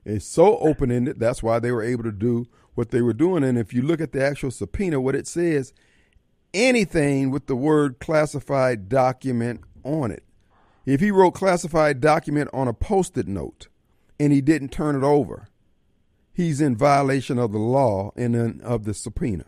[0.06, 1.20] It's so open-ended.
[1.20, 3.44] That's why they were able to do what they were doing.
[3.44, 5.74] And if you look at the actual subpoena, what it says,
[6.54, 10.24] anything with the word classified document on it.
[10.86, 13.68] If he wrote classified document on a post-it note
[14.20, 15.48] and he didn't turn it over,
[16.32, 19.46] he's in violation of the law and in, of the subpoena.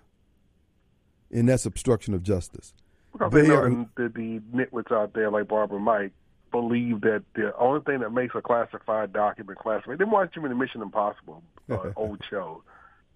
[1.31, 2.73] And that's obstruction of justice.
[3.13, 6.13] Because they, they know are, the, the nitwits out there like Barbara Mike
[6.51, 10.55] believe that the only thing that makes a classified document classified, they watch too many
[10.55, 12.61] Mission Impossible uh, old shows.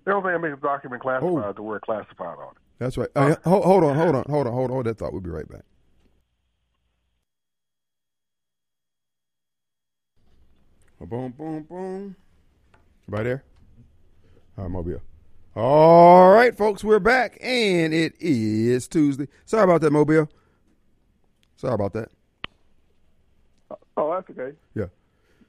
[0.05, 1.49] The only thing that makes a document classified oh.
[1.49, 2.61] is the word classified on it.
[2.79, 3.09] That's right.
[3.15, 4.73] Uh, hold, hold on, hold on, hold on, hold on.
[4.73, 5.11] Hold that thought.
[5.11, 5.61] We'll be right back.
[10.99, 12.15] Boom, boom, boom.
[13.07, 13.43] Right there?
[14.57, 15.01] All right, Mobile.
[15.55, 19.27] All right, folks, we're back, and it is Tuesday.
[19.45, 20.29] Sorry about that, Mobile.
[21.57, 22.09] Sorry about that.
[24.01, 24.55] Oh, that's okay.
[24.75, 24.85] Yeah.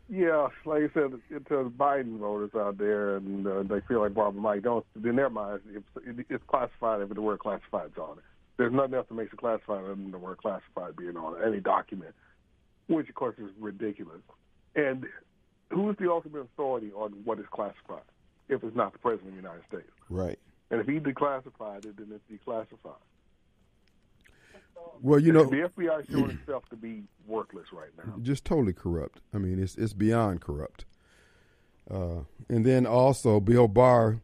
[0.08, 4.12] Yeah, like I said, to the Biden voters out there, and uh, they feel like
[4.12, 4.84] Barbara Mike don't.
[5.02, 8.24] In their minds, it's, it's classified if the word classified's on it.
[8.58, 11.46] There's nothing else that makes it classified other than the word classified being on it,
[11.46, 12.14] any document,
[12.88, 14.20] which of course is ridiculous.
[14.76, 15.06] And
[15.70, 18.02] who's the ultimate authority on what is classified?
[18.52, 19.90] if it's not the president of the United States.
[20.10, 20.38] Right.
[20.70, 23.00] And if he declassified it, then it's declassified.
[25.01, 28.14] Well, you know, the FBI showing itself to be worthless right now.
[28.23, 29.21] Just totally corrupt.
[29.35, 30.85] I mean, it's it's beyond corrupt.
[31.90, 34.21] Uh, and then also Bill Barr,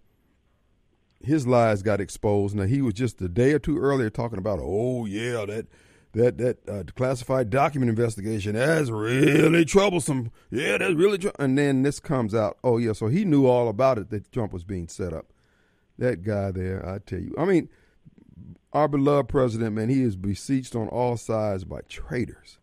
[1.20, 2.54] his lies got exposed.
[2.54, 5.66] Now he was just a day or two earlier talking about, oh yeah, that
[6.12, 10.30] that that uh, classified document investigation that's really troublesome.
[10.50, 11.18] Yeah, that's really.
[11.18, 11.28] Tr-.
[11.38, 12.58] And then this comes out.
[12.62, 15.32] Oh yeah, so he knew all about it that Trump was being set up.
[15.98, 17.34] That guy there, I tell you.
[17.36, 17.68] I mean,
[18.72, 22.58] our beloved president, man, he is besieged on all sides by traitors,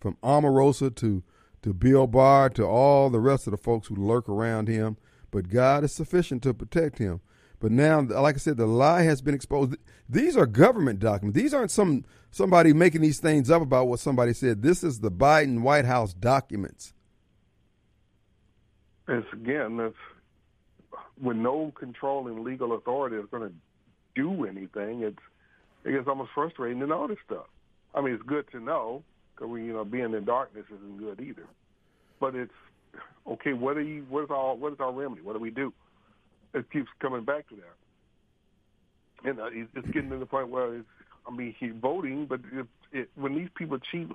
[0.00, 1.22] from Omarosa to
[1.62, 4.96] to Bill Barr to all the rest of the folks who lurk around him.
[5.30, 7.20] But God is sufficient to protect him.
[7.60, 9.76] But now, like I said, the lie has been exposed.
[10.08, 11.40] These are government documents.
[11.40, 14.62] These aren't some somebody making these things up about what somebody said.
[14.62, 16.92] This is the Biden White House documents.
[19.06, 19.96] It's again, it's
[21.20, 23.54] when no controlling legal authority is going to
[24.14, 25.02] do anything.
[25.02, 25.18] It's
[25.84, 27.46] it gets almost frustrating to know this stuff.
[27.94, 29.02] I mean, it's good to know
[29.34, 31.46] because we, you know, being in darkness isn't good either.
[32.20, 32.52] But it's
[33.26, 33.52] okay.
[33.52, 34.06] What are you?
[34.08, 34.54] What is our?
[34.54, 35.22] What is our remedy?
[35.22, 35.72] What do we do?
[36.54, 39.28] it keeps coming back to that.
[39.28, 40.86] and uh, it's, getting to the point where it's,
[41.26, 44.08] I mean, he's voting, but if, it, when these people cheat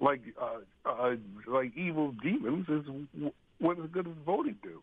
[0.00, 1.14] like uh, uh,
[1.46, 4.82] like evil demons, is what is good as voting do?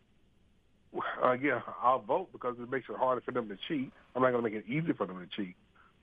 [1.22, 3.92] Uh, yeah, I'll vote because it makes it harder for them to cheat.
[4.14, 5.56] I'm not going to make it easy for them to cheat.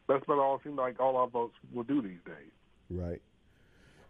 [0.07, 2.51] That's what all seems like all our votes will do these days.
[2.89, 3.21] Right.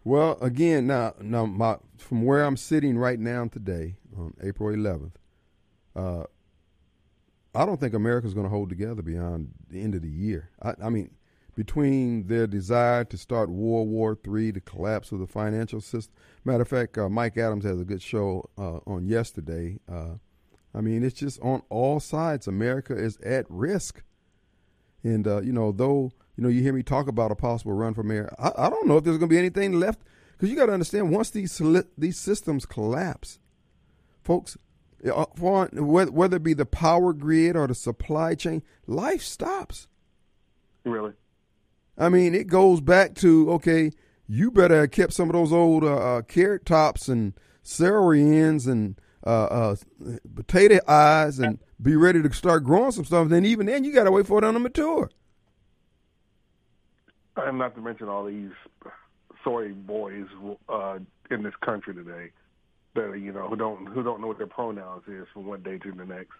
[0.04, 5.12] Well, again, now, now, my from where I'm sitting right now today on April 11th,
[5.94, 6.24] uh,
[7.54, 10.50] I don't think America's going to hold together beyond the end of the year.
[10.60, 11.10] I, I, mean,
[11.54, 16.14] between their desire to start World War III, the collapse of the financial system.
[16.44, 19.78] Matter of fact, uh, Mike Adams has a good show uh, on yesterday.
[20.74, 22.46] I mean, it's just on all sides.
[22.46, 24.02] America is at risk,
[25.02, 27.94] and uh, you know, though you know, you hear me talk about a possible run
[27.94, 28.34] for mayor.
[28.38, 30.00] I, I don't know if there's going to be anything left
[30.32, 31.60] because you got to understand once these
[31.98, 33.38] these systems collapse,
[34.22, 34.56] folks,
[35.04, 39.88] uh, for, whether it be the power grid or the supply chain, life stops.
[40.84, 41.12] Really?
[41.98, 43.92] I mean, it goes back to okay,
[44.26, 48.66] you better have kept some of those old uh, uh, carrot tops and celery ends
[48.66, 49.76] and uh, uh
[50.34, 53.28] potato eyes and be ready to start growing some stuff.
[53.28, 55.10] Then even then, you got to wait for it to mature
[57.36, 58.50] and not to mention all these
[59.44, 60.26] soy boys
[60.68, 60.98] uh,
[61.30, 62.30] in this country today
[62.94, 65.78] that you know who don't who don't know what their pronouns is from one day
[65.78, 66.32] to the next.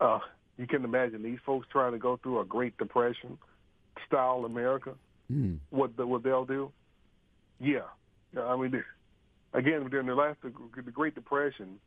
[0.00, 0.20] Uh,
[0.58, 3.38] you can imagine these folks trying to go through a Great Depression
[4.06, 4.94] style America.
[5.32, 5.58] Mm.
[5.70, 6.72] What the, what they'll do?
[7.58, 7.82] Yeah,
[8.38, 8.82] I mean,
[9.54, 11.78] again during the last the Great Depression,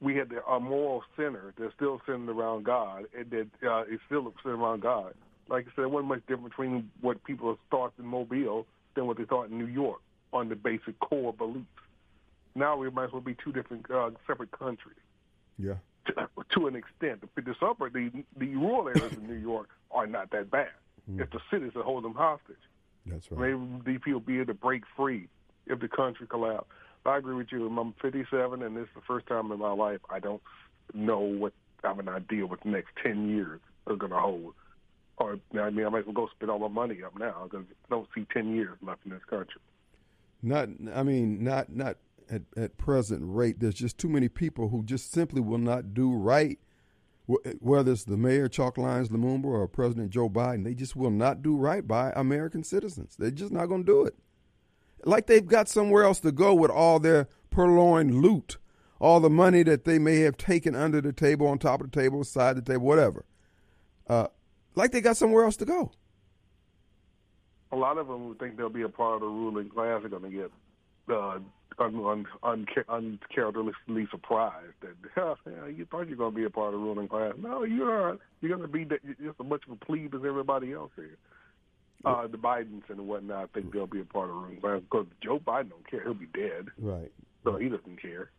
[0.00, 4.00] we had the, a moral center that's still centered around God, and that uh, is
[4.06, 5.14] still centered around God
[5.48, 9.16] like I said, there wasn't much difference between what people thought in Mobile than what
[9.16, 10.00] they thought in New York
[10.32, 11.66] on the basic core beliefs.
[12.54, 14.96] Now we might as well be two different uh, separate countries.
[15.58, 15.74] Yeah.
[16.06, 20.06] To, to an extent, the, the suburb, the the rural areas of New York are
[20.06, 20.70] not that bad.
[21.10, 21.20] Mm.
[21.20, 22.56] It's the cities that hold them hostage.
[23.06, 23.52] That's right.
[23.52, 25.28] Maybe these people be able to break free
[25.66, 26.70] if the country collapsed.
[27.06, 27.66] I agree with you.
[27.66, 30.42] I'm 57, and this is the first time in my life I don't
[30.94, 31.52] know what
[31.84, 34.54] I have an idea what the next 10 years are going to hold
[35.20, 37.66] or I mean, I might as well go spend all my money up now because
[37.70, 39.60] I don't see ten years left in this country.
[40.42, 41.96] Not, I mean, not not
[42.30, 43.60] at at present rate.
[43.60, 46.58] There's just too many people who just simply will not do right.
[47.60, 51.42] Whether it's the mayor Chalk Lines Lumumba or President Joe Biden, they just will not
[51.42, 53.16] do right by American citizens.
[53.18, 54.14] They're just not going to do it.
[55.04, 58.58] Like they've got somewhere else to go with all their purloined loot,
[59.00, 62.00] all the money that they may have taken under the table, on top of the
[62.00, 63.24] table, side of the table, whatever.
[64.08, 64.28] Uh,
[64.74, 65.90] like they got somewhere else to go.
[67.70, 70.22] A lot of them think they'll be a part of the ruling class are going
[70.22, 70.50] to get
[71.10, 71.38] uh,
[71.78, 74.96] un, un, un, uncharacteristically surprised that
[75.46, 77.34] yeah, you thought you were going to be a part of the ruling class.
[77.38, 78.20] No, you're not.
[78.40, 81.16] You're going to be just as much of a plebe as everybody else here.
[82.04, 85.06] Uh, the Bidens and whatnot, I think they'll be a part of the class because
[85.22, 86.66] Joe Biden don't care; he'll be dead.
[86.78, 87.10] Right.
[87.44, 88.30] So he doesn't care.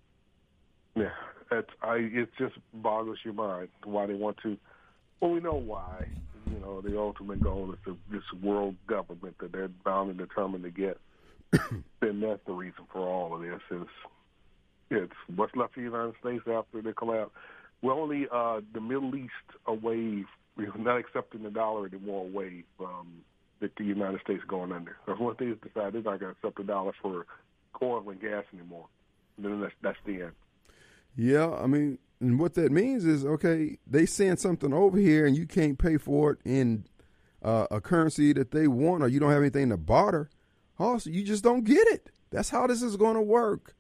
[0.96, 1.10] Yeah,
[1.52, 1.96] it's I.
[1.96, 4.58] It just boggles your mind why they want to.
[5.20, 6.06] Well, we know why
[6.52, 10.64] you know, the ultimate goal is to this world government that they're bound and determined
[10.64, 10.98] to get.
[12.02, 13.88] then that's the reason for all of this is
[14.92, 17.32] it's what's left of the United States after the collapse.
[17.82, 19.32] We're only uh, the Middle East
[19.66, 20.26] away.
[20.58, 23.08] We're not accepting the dollar anymore away from
[23.60, 24.96] the, the United States going under.
[25.06, 27.26] Because once they decide they're not going to accept the dollar for
[27.82, 28.88] oil and gas anymore,
[29.38, 30.32] then that's that's the end.
[31.16, 35.38] Yeah, I mean, and what that means is, okay, they send something over here and
[35.38, 36.86] you can't pay for it in
[37.42, 40.30] uh, a currency that they want, or you don't have anything to barter.
[40.78, 42.10] Also, you just don't get it.
[42.32, 43.76] That's how this is going to work.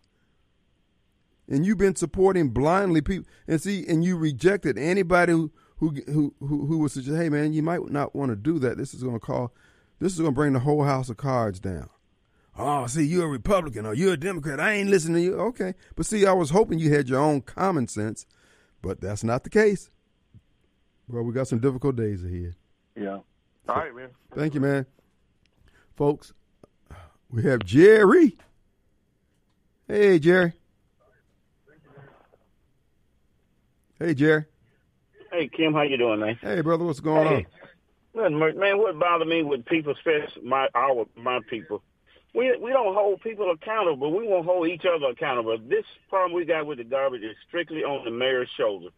[1.47, 6.35] And you've been supporting blindly people, and see, and you rejected anybody who who who
[6.39, 8.77] who, would suggest, hey man, you might not want to do that.
[8.77, 9.53] This is going to call,
[9.99, 11.89] this is going to bring the whole house of cards down.
[12.57, 14.59] Oh, see, you're a Republican or you're a Democrat.
[14.59, 15.35] I ain't listening to you.
[15.39, 15.75] Okay.
[15.95, 18.25] But see, I was hoping you had your own common sense,
[18.81, 19.89] but that's not the case.
[21.07, 22.55] Well, we got some difficult days ahead.
[22.95, 23.19] Yeah.
[23.67, 24.09] All right, man.
[24.35, 24.85] Thank you, man.
[25.95, 26.33] Folks,
[27.29, 28.37] we have Jerry.
[29.87, 30.53] Hey, Jerry.
[33.97, 34.45] Hey, Jerry.
[35.31, 35.73] Hey, Kim.
[35.73, 36.37] How you doing, man?
[36.41, 36.85] Hey, brother.
[36.85, 37.35] What's going hey.
[37.35, 37.45] on?
[38.15, 41.83] Man, what bothers me with people, especially my our my people,
[42.33, 44.15] we we don't hold people accountable.
[44.15, 45.57] We won't hold each other accountable.
[45.57, 48.89] This problem we got with the garbage is strictly on the mayor's shoulder.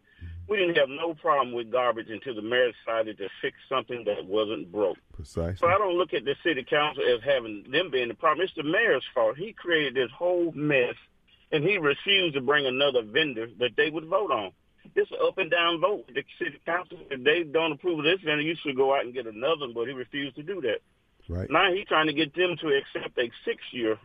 [0.48, 4.26] We didn't have no problem with garbage until the mayor decided to fix something that
[4.26, 4.98] wasn't broke.
[5.12, 5.56] Precisely.
[5.56, 8.44] So I don't look at the city council as having them being the problem.
[8.44, 9.36] It's the mayor's fault.
[9.36, 10.94] He created this whole mess,
[11.52, 14.50] and he refused to bring another vendor that they would vote on.
[14.94, 16.04] It's an up and down vote.
[16.06, 19.04] with The city council, if they don't approve of this, then you should go out
[19.04, 19.66] and get another.
[19.74, 20.80] But he refused to do that.
[21.28, 21.48] Right.
[21.50, 23.98] Now he's trying to get them to accept a six-year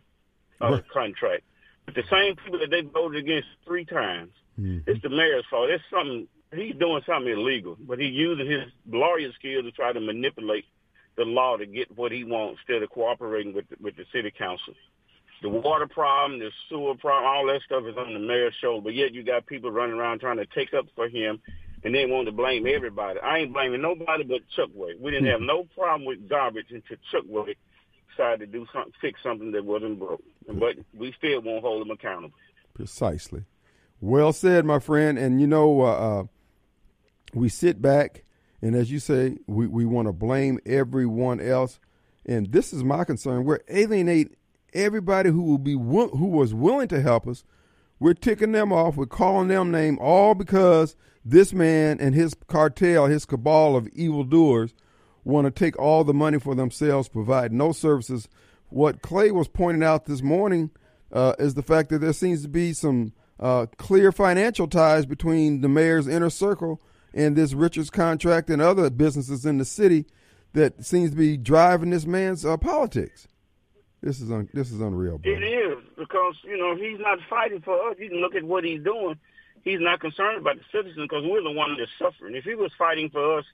[0.61, 0.87] uh, Right.
[0.89, 1.43] contract.
[1.85, 4.31] But the same people that they voted against three times.
[4.59, 4.83] Mhm.
[4.87, 5.69] It's the mayor's fault.
[5.69, 9.99] It's something he's doing something illegal, but he's using his lawyer skills to try to
[9.99, 10.65] manipulate
[11.15, 14.31] the law to get what he wants instead of cooperating with the, with the city
[14.31, 14.73] council.
[15.41, 18.83] The water problem, the sewer problem, all that stuff is on the mayor's shoulder.
[18.83, 21.39] But yet you got people running around trying to take up for him,
[21.83, 23.19] and they want to blame everybody.
[23.19, 24.99] I ain't blaming nobody but Chokwe.
[24.99, 27.55] We didn't have no problem with garbage until Chokwe
[28.09, 30.23] decided to do something, fix something that wasn't broke.
[30.47, 32.37] But we still won't hold him accountable.
[32.73, 33.43] Precisely.
[34.01, 35.17] Well said, my friend.
[35.17, 36.23] And you know, uh, uh,
[37.33, 38.23] we sit back,
[38.61, 41.79] and as you say, we, we want to blame everyone else.
[42.25, 43.45] And this is my concern.
[43.45, 44.37] We're alienate
[44.77, 47.43] everybody who will be who was willing to help us.
[47.99, 48.95] We're ticking them off.
[48.95, 54.73] We're calling them name all because this man and his cartel, his cabal of evildoers,
[55.23, 58.29] want to take all the money for themselves, provide no services.
[58.69, 60.71] What Clay was pointing out this morning
[61.11, 65.61] uh, is the fact that there seems to be some uh, clear financial ties between
[65.61, 66.81] the mayor's inner circle
[67.13, 70.05] and this Richards contract and other businesses in the city
[70.53, 73.27] that seems to be driving this man's uh, politics.
[74.01, 75.31] This is un- this is unreal, bro.
[75.31, 77.95] It is because you know he's not fighting for us.
[77.99, 79.15] You can look at what he's doing.
[79.63, 82.35] He's not concerned about the citizens because we're the one that's suffering.
[82.35, 83.45] If he was fighting for us,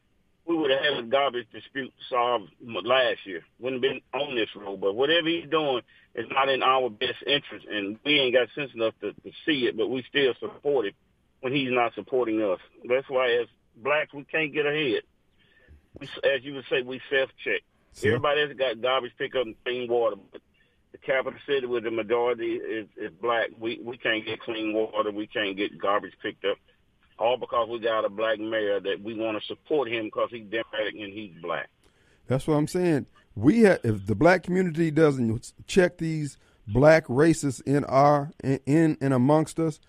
[0.46, 3.44] we would have had a garbage dispute solved last year.
[3.60, 4.82] Wouldn't have been on this road.
[4.82, 5.82] But whatever he's doing
[6.16, 9.66] is not in our best interest, and we ain't got sense enough to, to see
[9.66, 9.78] it.
[9.78, 10.94] But we still support him
[11.40, 12.60] when he's not supporting us.
[12.88, 15.04] That's why, as blacks, we can't get ahead.
[16.00, 17.62] We, as you would say, we self-check.
[17.94, 20.42] So- Everybody else got garbage pickup and clean water, but
[20.92, 25.12] the capital city where the majority is, is black, we we can't get clean water,
[25.12, 26.58] we can't get garbage picked up,
[27.20, 30.46] all because we got a black mayor that we want to support him because he's
[30.46, 31.70] democratic and he's black.
[32.28, 33.06] That's what I'm saying.
[33.36, 36.38] We have, if the black community doesn't check these
[36.68, 39.80] black racists in our in in and amongst us,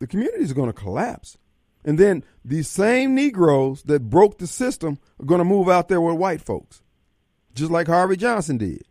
[0.00, 1.38] the community is going to collapse.
[1.84, 6.00] And then these same Negroes that broke the system are going to move out there
[6.00, 6.82] with white folks,
[7.54, 8.82] just like Harvey Johnson did.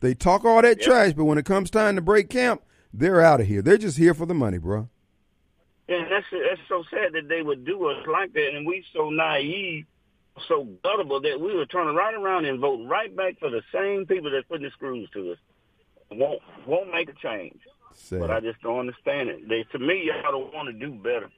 [0.00, 0.86] They talk all that Yep.
[0.86, 3.62] trash, but when it comes time to break camp, they're out of here.
[3.62, 4.88] They're just here for the money, bro.
[5.88, 9.10] And that's that's so sad that they would do us like that, and we so
[9.10, 9.86] naive,
[10.48, 14.06] so gullible that we would turn right around and vote right back for the same
[14.06, 15.38] people that putting the screws to us.
[16.12, 17.60] Won't won't make a change.
[17.94, 18.20] Sad.
[18.20, 19.48] But I just don't understand it.
[19.48, 21.28] They, to me, y'all don't want to do better.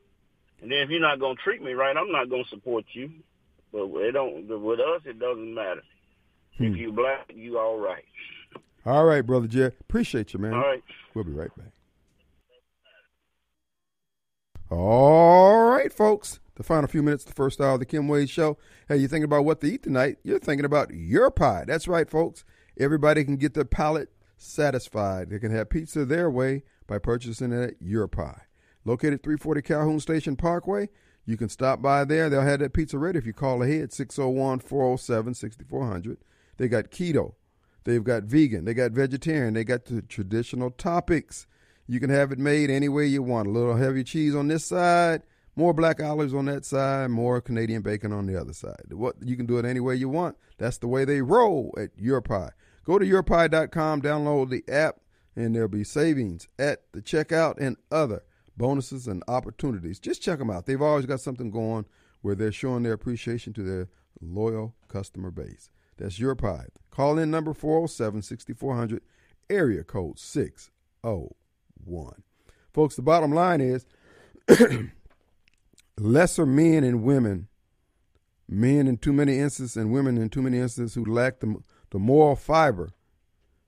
[0.61, 3.11] And then if you're not gonna treat me right, I'm not gonna support you.
[3.73, 4.47] But it don't.
[4.63, 5.83] With us, it doesn't matter.
[6.59, 6.65] Hmm.
[6.65, 8.05] If you black, you all right.
[8.85, 9.81] all right, brother Jeff.
[9.81, 10.55] Appreciate you, man.
[10.55, 10.83] All right.
[11.15, 11.73] We'll be right back.
[14.71, 16.41] All right, folks.
[16.55, 18.59] The final few minutes, the first hour of the Kim Wade Show.
[18.89, 20.19] Hey, you thinking about what to eat tonight?
[20.23, 21.65] You're thinking about your pie.
[21.67, 22.45] That's right, folks.
[22.79, 25.31] Everybody can get their palate satisfied.
[25.31, 28.43] They can have pizza their way by purchasing it at Your Pie.
[28.85, 30.89] Located 340 Calhoun Station Parkway.
[31.25, 32.29] You can stop by there.
[32.29, 36.19] They'll have that pizza ready if you call ahead 601 407 6400.
[36.57, 37.35] They got keto.
[37.85, 38.65] They've got vegan.
[38.65, 39.55] They got vegetarian.
[39.55, 41.47] They got the traditional topics.
[41.87, 43.49] You can have it made any way you want.
[43.49, 45.23] A little heavy cheese on this side,
[45.57, 48.93] more black olives on that side, more Canadian bacon on the other side.
[48.93, 50.37] What you can do it any way you want.
[50.59, 52.51] That's the way they roll at Your Pie.
[52.85, 54.97] Go to yourpie.com, download the app,
[55.37, 58.23] and there'll be savings at the checkout and other
[58.57, 59.99] bonuses and opportunities.
[59.99, 60.67] Just check them out.
[60.67, 61.87] They've always got something going
[62.23, 63.89] where they're showing their appreciation to their
[64.21, 65.71] loyal customer base.
[65.97, 66.67] That's Your Pie.
[66.91, 69.03] Call in number 407 6400,
[69.49, 72.23] area code 601.
[72.73, 73.87] Folks, the bottom line is
[75.99, 77.49] lesser men and women,
[78.49, 81.57] men in too many instances and women in too many instances who lack the,
[81.91, 82.91] the moral fiber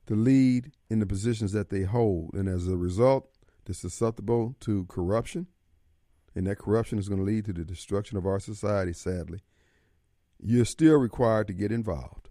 [0.07, 2.35] to lead in the positions that they hold.
[2.35, 3.29] And as a result,
[3.65, 5.47] they're susceptible to corruption.
[6.35, 9.41] And that corruption is going to lead to the destruction of our society, sadly.
[10.41, 12.29] You're still required to get involved.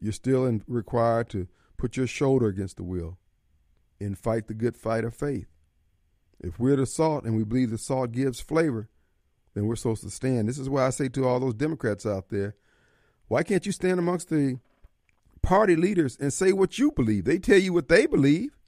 [0.00, 3.18] You're still in, required to put your shoulder against the wheel
[4.00, 5.48] and fight the good fight of faith.
[6.40, 8.88] If we're the salt and we believe the salt gives flavor,
[9.54, 10.48] then we're supposed to stand.
[10.48, 12.56] This is why I say to all those Democrats out there,
[13.28, 14.58] why can't you stand amongst the
[15.40, 17.24] party leaders and say what you believe?
[17.24, 18.58] They tell you what they believe,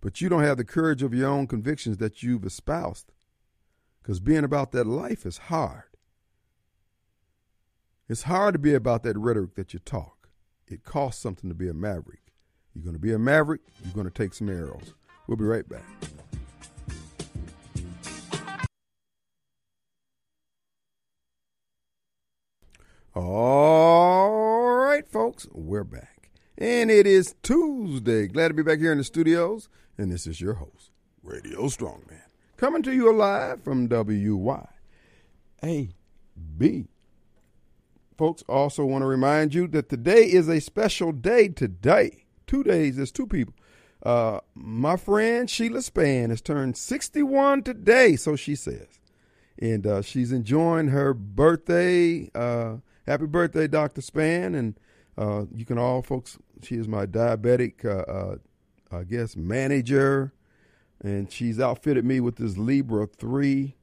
[0.00, 3.12] but you don't have the courage of your own convictions that you've espoused.
[4.02, 5.95] Because being about that life is hard.
[8.08, 10.28] It's hard to be about that rhetoric that you talk.
[10.68, 12.20] It costs something to be a maverick.
[12.72, 14.94] You're going to be a maverick, you're going to take some arrows.
[15.26, 15.82] We'll be right back.
[23.12, 26.30] All right, folks, we're back.
[26.56, 28.28] And it is Tuesday.
[28.28, 29.68] Glad to be back here in the studios.
[29.98, 30.92] And this is your host,
[31.24, 32.22] Radio Strongman,
[32.56, 34.68] coming to you live from WYAB
[38.16, 42.24] Folks, also want to remind you that today is a special day today.
[42.46, 43.54] Two days, there's two people.
[44.02, 49.00] Uh, my friend Sheila Span has turned 61 today, so she says.
[49.58, 52.30] And uh, she's enjoying her birthday.
[52.34, 54.00] Uh, happy birthday, Dr.
[54.00, 54.54] Span.
[54.54, 54.78] And
[55.18, 58.36] uh, you can all, folks, she is my diabetic, uh, uh,
[58.92, 60.32] I guess, manager.
[61.02, 63.76] And she's outfitted me with this Libre 3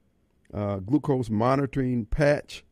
[0.53, 2.63] uh, glucose monitoring patch.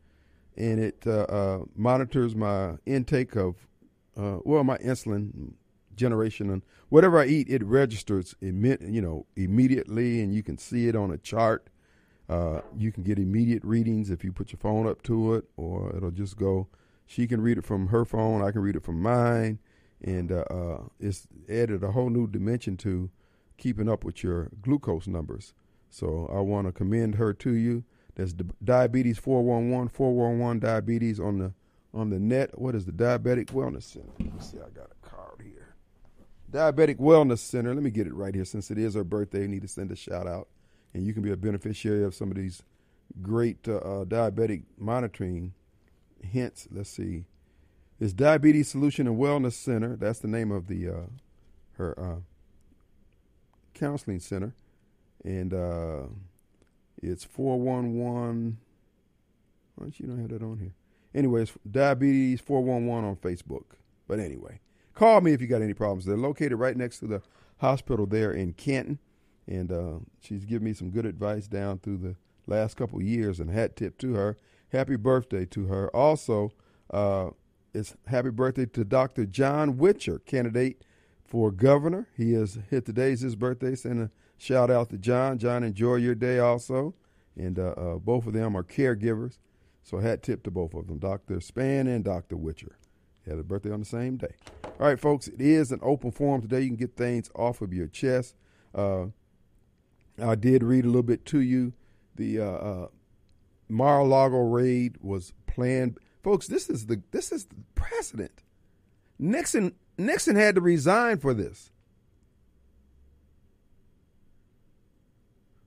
[0.56, 3.66] And it uh, uh, monitors my intake of,
[4.14, 5.54] well, my insulin
[5.96, 10.96] generation and whatever I eat, it registers, you know, immediately, and you can see it
[10.96, 11.68] on a chart.
[12.28, 15.94] Uh, you can get immediate readings if you put your phone up to it, or
[15.96, 16.68] it'll just go.
[17.06, 18.42] She can read it from her phone.
[18.42, 19.58] I can read it from mine,
[20.02, 23.10] and uh, uh, it's added a whole new dimension to
[23.58, 25.52] keeping up with your glucose numbers.
[25.90, 27.84] So I want to commend her to you.
[28.14, 31.52] There's diabetes 411 411 diabetes on the
[31.94, 32.58] on the net.
[32.58, 34.08] What is the diabetic wellness center?
[34.18, 34.58] Let me see.
[34.58, 35.74] I got a card here.
[36.50, 37.74] Diabetic Wellness Center.
[37.74, 39.44] Let me get it right here since it is her birthday.
[39.44, 40.48] I need to send a shout out
[40.94, 42.62] and you can be a beneficiary of some of these
[43.20, 45.54] great uh, uh, diabetic monitoring
[46.22, 46.68] hints.
[46.70, 47.24] Let's see.
[48.00, 49.96] It's Diabetes Solution and Wellness Center.
[49.96, 51.06] That's the name of the uh,
[51.76, 52.20] her uh,
[53.74, 54.54] counseling center,
[55.24, 56.02] and uh,
[57.02, 58.58] it's four one one.
[59.74, 60.74] Why don't you not have that on here?
[61.14, 63.64] Anyways, diabetes four one one on Facebook.
[64.08, 64.60] But anyway,
[64.94, 66.04] call me if you got any problems.
[66.04, 67.22] They're located right next to the
[67.58, 68.98] hospital there in Canton
[69.46, 73.40] and uh, she's given me some good advice down through the last couple years.
[73.40, 74.36] And hat tip to her.
[74.70, 75.94] Happy birthday to her.
[75.94, 76.52] Also,
[76.90, 77.30] uh,
[77.74, 79.26] it's happy birthday to Dr.
[79.26, 80.84] John Witcher, candidate
[81.24, 82.08] for governor.
[82.16, 83.74] He is hit today's his birthday.
[83.74, 84.10] Send a
[84.42, 85.38] shout out to John.
[85.38, 86.94] John, enjoy your day also.
[87.36, 89.38] And uh, uh, both of them are caregivers.
[89.82, 91.40] So hat tip to both of them, Dr.
[91.40, 92.36] Span and Dr.
[92.36, 92.76] Witcher.
[93.24, 94.34] They had a birthday on the same day.
[94.64, 96.60] All right, folks, it is an open forum today.
[96.60, 98.36] You can get things off of your chest.
[98.74, 99.06] Uh,
[100.22, 101.72] I did read a little bit to you.
[102.16, 102.88] The uh, uh,
[103.68, 106.46] Mar-a-Lago raid was planned, folks.
[106.46, 108.42] This is the this is the precedent.
[109.18, 111.71] Nixon Nixon had to resign for this,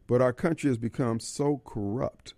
[0.07, 2.33] but our country has become so corrupt.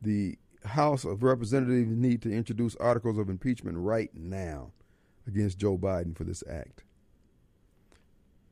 [0.00, 4.72] The House of Representatives need to introduce articles of impeachment right now
[5.26, 6.84] against Joe Biden for this act.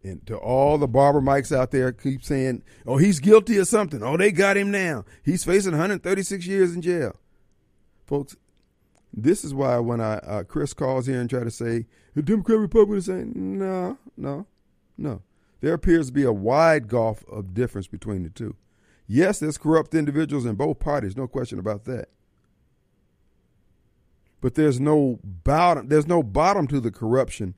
[0.05, 4.03] And to all the barber mics out there, keep saying, "Oh, he's guilty of something.
[4.03, 5.05] Oh, they got him now.
[5.23, 7.17] He's facing 136 years in jail."
[8.05, 8.37] Folks,
[9.13, 12.59] this is why when I uh, Chris calls here and try to say the Democrat
[12.59, 14.47] Republican is saying, "No, no,
[14.99, 15.23] no,"
[15.63, 18.57] there appears to be a wide gulf of difference between the two.
[19.07, 22.09] Yes, there's corrupt individuals in both parties, no question about that.
[24.41, 25.87] But there's no bottom.
[25.87, 27.55] There's no bottom to the corruption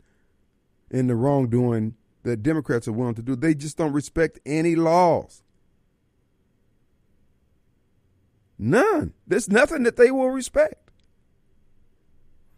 [0.91, 1.95] and the wrongdoing
[2.25, 3.37] that Democrats are willing to do.
[3.37, 5.43] They just don't respect any laws.
[8.59, 9.15] None.
[9.27, 10.91] There's nothing that they will respect.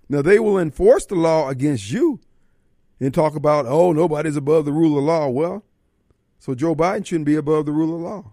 [0.08, 2.20] Now, they will enforce the law against you
[2.98, 5.28] and talk about, oh, nobody's above the rule of law.
[5.28, 5.64] Well,
[6.38, 8.32] so Joe Biden shouldn't be above the rule of law.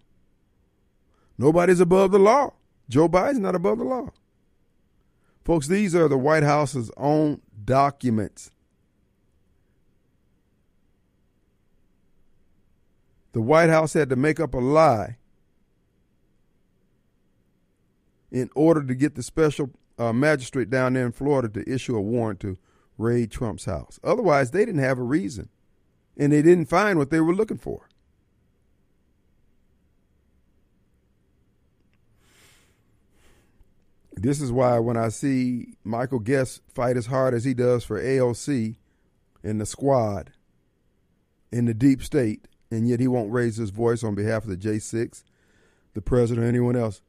[1.37, 2.53] Nobody's above the law.
[2.89, 4.09] Joe Biden's not above the law.
[5.43, 8.51] Folks, these are the White House's own documents.
[13.33, 15.17] the White House had to make up a lie
[18.31, 22.01] in order to get the special uh, magistrate down there in Florida to issue a
[22.01, 22.57] warrant to
[22.97, 23.99] raid Trump's house.
[24.03, 25.49] Otherwise, they didn't have a reason,
[26.17, 27.89] and they didn't find what they were looking for.
[34.15, 38.01] This is why when I see Michael Guest fight as hard as he does for
[38.01, 38.77] AOC
[39.43, 40.31] in the squad
[41.51, 44.57] in the deep state, and yet he won't raise his voice on behalf of the
[44.57, 45.23] J6,
[45.93, 47.01] the president, or anyone else.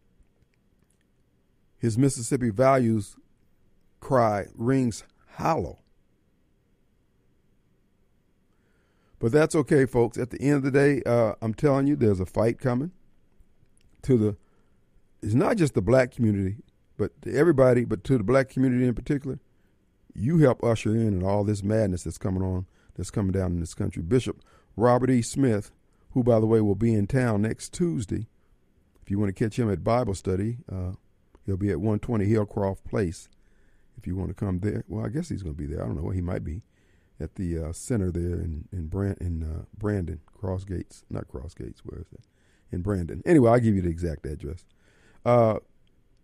[1.78, 3.16] His Mississippi values
[4.00, 5.04] cry rings
[5.34, 5.78] hollow.
[9.18, 10.18] But that's okay, folks.
[10.18, 12.92] At the end of the day, uh, I'm telling you, there's a fight coming
[14.02, 14.36] to the.
[15.22, 16.56] It's not just the black community,
[16.98, 19.38] but to everybody, but to the black community in particular.
[20.14, 22.66] You help usher in and all this madness that's coming on,
[22.96, 24.02] that's coming down in this country.
[24.02, 24.42] Bishop
[24.76, 25.22] Robert E.
[25.22, 25.70] Smith,
[26.10, 28.26] who, by the way, will be in town next Tuesday.
[29.02, 30.92] If you want to catch him at Bible study, uh,
[31.46, 33.28] He'll be at 120 Hillcroft Place
[34.04, 34.84] if you want to come there.
[34.86, 35.82] Well, I guess he's going to be there.
[35.82, 36.10] I don't know.
[36.10, 36.60] He might be
[37.18, 41.54] at the uh, center there in in, Brand, in uh, Brandon, Cross Gates, not Cross
[41.54, 41.80] Gates.
[41.86, 42.20] Where is it?
[42.70, 43.22] In Brandon.
[43.24, 44.66] Anyway, I'll give you the exact address.
[45.24, 45.60] Uh,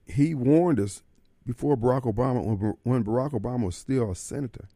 [0.07, 1.03] he warned us
[1.47, 4.69] before Barack Obama, when Barack Obama was still a senator.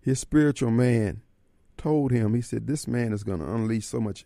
[0.00, 1.20] His spiritual man
[1.76, 4.24] told him, he said, this man is going to unleash so much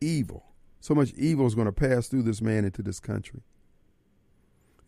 [0.00, 0.46] evil.
[0.80, 3.42] So much evil is going to pass through this man into this country.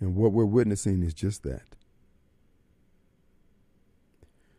[0.00, 1.62] And what we're witnessing is just that.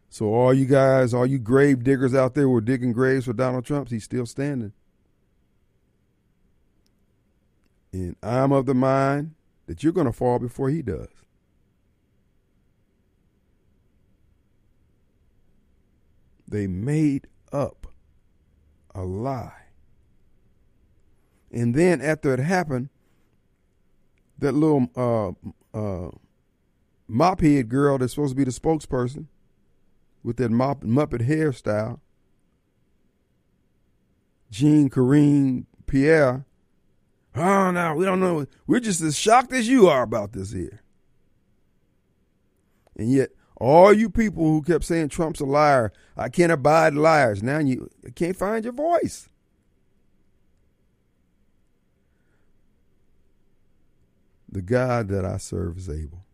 [0.10, 3.34] So all you guys, all you grave diggers out there who are digging graves for
[3.34, 4.74] Donald Trump, he's still standing.
[7.94, 9.36] And I'm of the mind
[9.68, 11.08] that you're going to fall before he does.
[16.48, 17.88] They made up
[18.94, 19.54] a lie.
[21.52, 22.89] And then after it happened,
[24.42, 26.12] that little uh, uh,
[27.08, 29.28] mop head girl that's supposed to be the spokesperson
[30.24, 32.00] with that mop, Muppet hairstyle,
[34.52, 36.46] Jean Corinne Pierre,
[37.36, 38.46] oh, no, we don't know.
[38.68, 40.82] We're just as shocked as you are about this here.
[42.96, 47.42] And yet, all you people who kept saying Trump's a liar, I can't abide liars,
[47.42, 49.30] now you can't find your voice.
[54.52, 56.26] The God that I serve is able.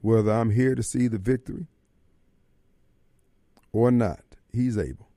[0.00, 1.66] Whether I'm here to see the victory
[3.72, 5.08] or not, He's able.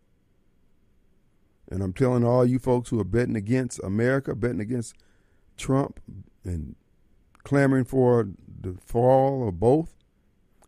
[1.69, 4.95] And I'm telling all you folks who are betting against America, betting against
[5.57, 5.99] Trump,
[6.43, 6.75] and
[7.43, 8.27] clamoring for
[8.61, 9.95] the fall of both,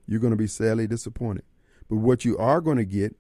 [0.08, 1.44] you're going to be sadly disappointed.
[1.90, 3.16] But what you are going to get,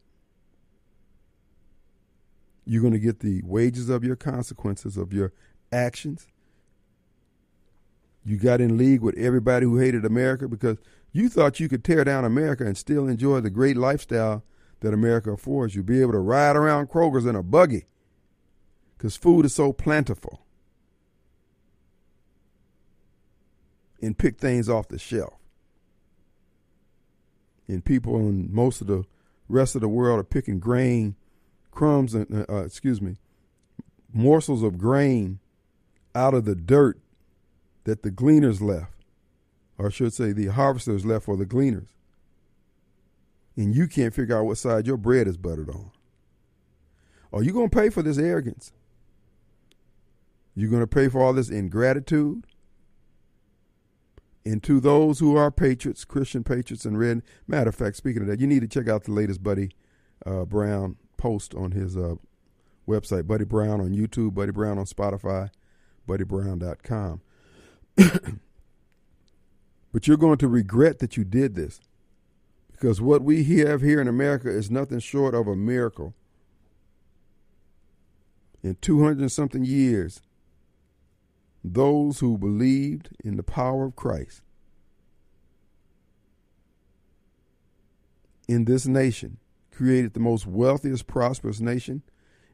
[2.65, 5.33] you're going to get the wages of your consequences of your
[5.71, 6.27] actions
[8.25, 10.77] you got in league with everybody who hated America because
[11.11, 14.43] you thought you could tear down America and still enjoy the great lifestyle
[14.81, 15.83] that America affords you.
[15.83, 17.85] Be able to ride around Kroger's in a buggy
[18.97, 20.41] because food is so plentiful
[24.01, 25.35] and pick things off the shelf.
[27.67, 29.05] And people in most of the
[29.47, 31.15] rest of the world are picking grain,
[31.71, 33.17] crumbs, and uh, uh excuse me,
[34.11, 35.39] morsels of grain
[36.15, 36.99] out of the dirt
[37.85, 39.05] that the gleaners left,
[39.77, 41.89] or I should say the harvesters left for the gleaners.
[43.55, 45.91] And you can't figure out what side your bread is buttered on.
[47.31, 48.73] Are you going to pay for this arrogance?
[50.55, 52.45] You're going to pay for all this ingratitude?
[54.45, 57.23] And to those who are patriots, Christian patriots, and red.
[57.47, 59.71] Matter of fact, speaking of that, you need to check out the latest Buddy
[60.25, 62.15] uh, Brown post on his uh,
[62.87, 65.49] website, Buddy Brown on YouTube, Buddy Brown on Spotify,
[66.07, 67.21] BuddyBrown.com.
[69.93, 71.79] but you're going to regret that you did this
[72.71, 76.13] because what we have here in America is nothing short of a miracle.
[78.61, 80.21] In 200 something years,
[81.63, 84.41] those who believed in the power of Christ
[88.47, 89.37] in this nation
[89.71, 92.01] created the most wealthiest, prosperous nation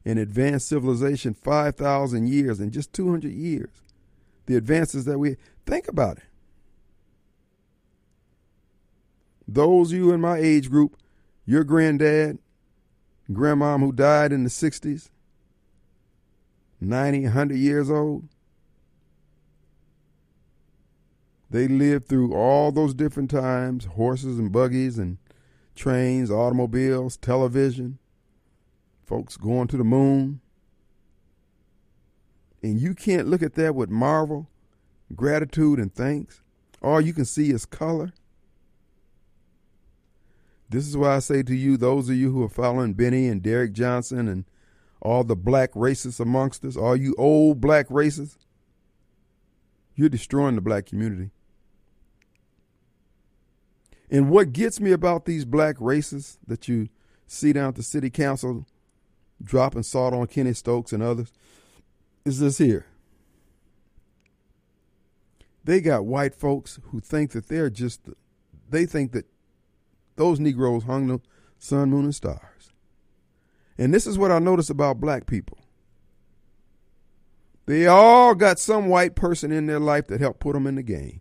[0.04, 3.81] and advanced civilization 5,000 years in just 200 years
[4.46, 5.36] the advances that we
[5.66, 6.24] think about it.
[9.46, 10.96] Those you in my age group,
[11.44, 12.38] your granddad,
[13.30, 15.10] grandmom who died in the 60s,
[16.80, 18.28] 90, 100 years old,
[21.50, 25.18] they lived through all those different times horses and buggies and
[25.74, 27.98] trains, automobiles, television,
[29.04, 30.40] folks going to the moon
[32.62, 34.48] and you can't look at that with marvel,
[35.14, 36.42] gratitude, and thanks,
[36.80, 38.12] all you can see is color.
[40.68, 43.42] This is why I say to you, those of you who are following Bennie and
[43.42, 44.44] Derrick Johnson and
[45.00, 48.38] all the black racists amongst us, all you old black racists,
[49.94, 51.30] you're destroying the black community.
[54.10, 56.88] And what gets me about these black racists that you
[57.26, 58.66] see down at the city council
[59.42, 61.32] dropping salt on Kenny Stokes and others,
[62.24, 62.86] is this here.
[65.64, 68.00] They got white folks who think that they're just,
[68.68, 69.26] they think that
[70.16, 71.20] those Negroes hung the
[71.58, 72.72] sun, moon, and stars.
[73.78, 75.58] And this is what I notice about black people.
[77.66, 80.82] They all got some white person in their life that helped put them in the
[80.82, 81.20] game.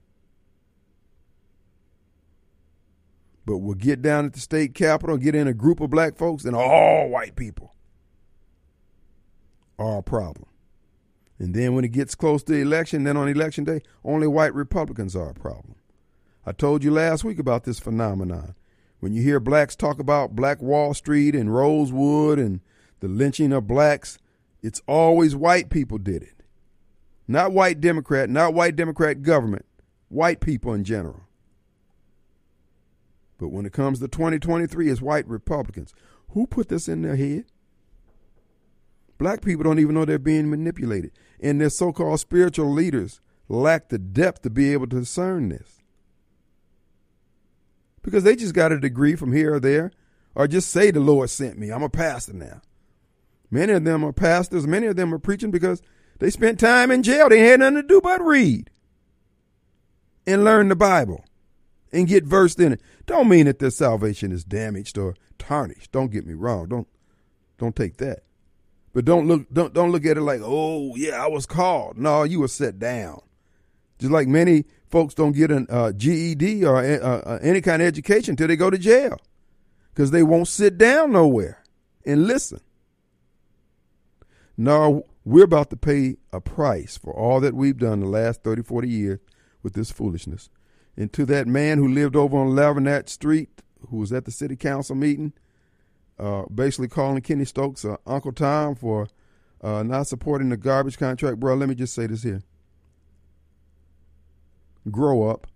[3.45, 6.45] But we'll get down at the state capitol, get in a group of black folks,
[6.45, 7.75] and all white people
[9.77, 10.50] are a problem.
[11.41, 14.53] And then when it gets close to the election, then on election day, only white
[14.53, 15.73] Republicans are a problem.
[16.45, 18.53] I told you last week about this phenomenon.
[18.99, 22.59] When you hear blacks talk about Black Wall Street and Rosewood and
[22.99, 24.19] the lynching of blacks,
[24.61, 26.43] it's always white people did it.
[27.27, 29.65] Not white Democrat, not white Democrat government,
[30.09, 31.23] white people in general.
[33.39, 35.95] But when it comes to 2023, it's white Republicans.
[36.29, 37.45] Who put this in their head?
[39.21, 41.11] Black people don't even know they're being manipulated.
[41.41, 43.19] And their so called spiritual leaders
[43.49, 45.81] lack the depth to be able to discern this.
[48.03, 49.91] Because they just got a degree from here or there,
[50.35, 51.71] or just say the Lord sent me.
[51.71, 52.61] I'm a pastor now.
[53.49, 55.81] Many of them are pastors, many of them are preaching because
[56.19, 57.27] they spent time in jail.
[57.27, 58.69] They had nothing to do but read
[60.25, 61.25] and learn the Bible
[61.91, 62.81] and get versed in it.
[63.05, 65.91] Don't mean that their salvation is damaged or tarnished.
[65.91, 66.69] Don't get me wrong.
[66.69, 66.87] Don't
[67.57, 68.23] don't take that.
[68.93, 71.97] But don't look don't don't look at it like, oh yeah, I was called.
[71.97, 73.21] No, you were set down.
[73.99, 77.87] Just like many folks don't get a uh, GED or uh, uh, any kind of
[77.87, 79.17] education until they go to jail,
[79.93, 81.63] because they won't sit down nowhere
[82.05, 82.59] and listen.
[84.57, 88.63] No, we're about to pay a price for all that we've done the last 30,
[88.63, 89.19] 40 years
[89.63, 90.49] with this foolishness.
[90.97, 94.55] And to that man who lived over on Lavernatt Street, who was at the city
[94.55, 95.33] council meeting,
[96.21, 99.07] uh, basically calling Kenny Stokes uh, Uncle Tom for
[99.61, 101.39] uh, not supporting the garbage contract.
[101.39, 102.43] Bro, let me just say this here.
[104.89, 105.47] Grow up.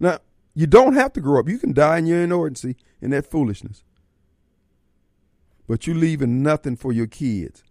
[0.00, 0.18] Now,
[0.54, 1.48] you don't have to grow up.
[1.48, 3.82] You can die in your inordinacy in that foolishness.
[5.66, 7.62] But you're leaving nothing for your kids.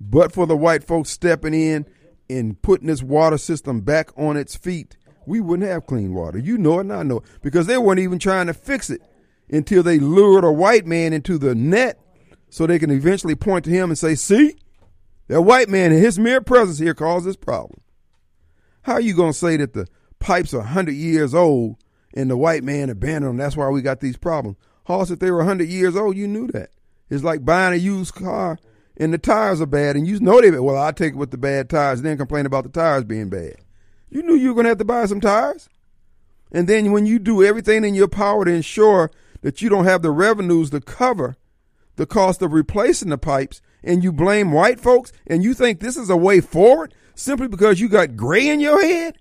[0.00, 1.86] But for the white folks stepping in
[2.28, 4.96] and putting this water system back on its feet,
[5.26, 6.38] we wouldn't have clean water.
[6.38, 7.24] You know it and I know it.
[7.42, 9.02] Because they weren't even trying to fix it
[9.50, 12.00] until they lured a white man into the net
[12.48, 14.56] so they can eventually point to him and say, see,
[15.28, 17.80] that white man and his mere presence here caused this problem.
[18.82, 19.88] How are you going to say that the
[20.20, 21.76] pipes are 100 years old
[22.14, 23.36] and the white man abandoned them?
[23.36, 24.56] That's why we got these problems.
[24.84, 26.70] Hoss, if they were 100 years old, you knew that.
[27.10, 28.58] It's like buying a used car
[28.96, 31.38] and the tires are bad and you know they, well, i take it with the
[31.38, 33.56] bad tires and then complain about the tires being bad.
[34.08, 35.68] You knew you were going to have to buy some tires.
[36.52, 39.10] And then when you do everything in your power to ensure
[39.42, 41.36] that you don't have the revenues to cover
[41.96, 45.96] the cost of replacing the pipes, and you blame white folks, and you think this
[45.96, 49.16] is a way forward simply because you got gray in your head?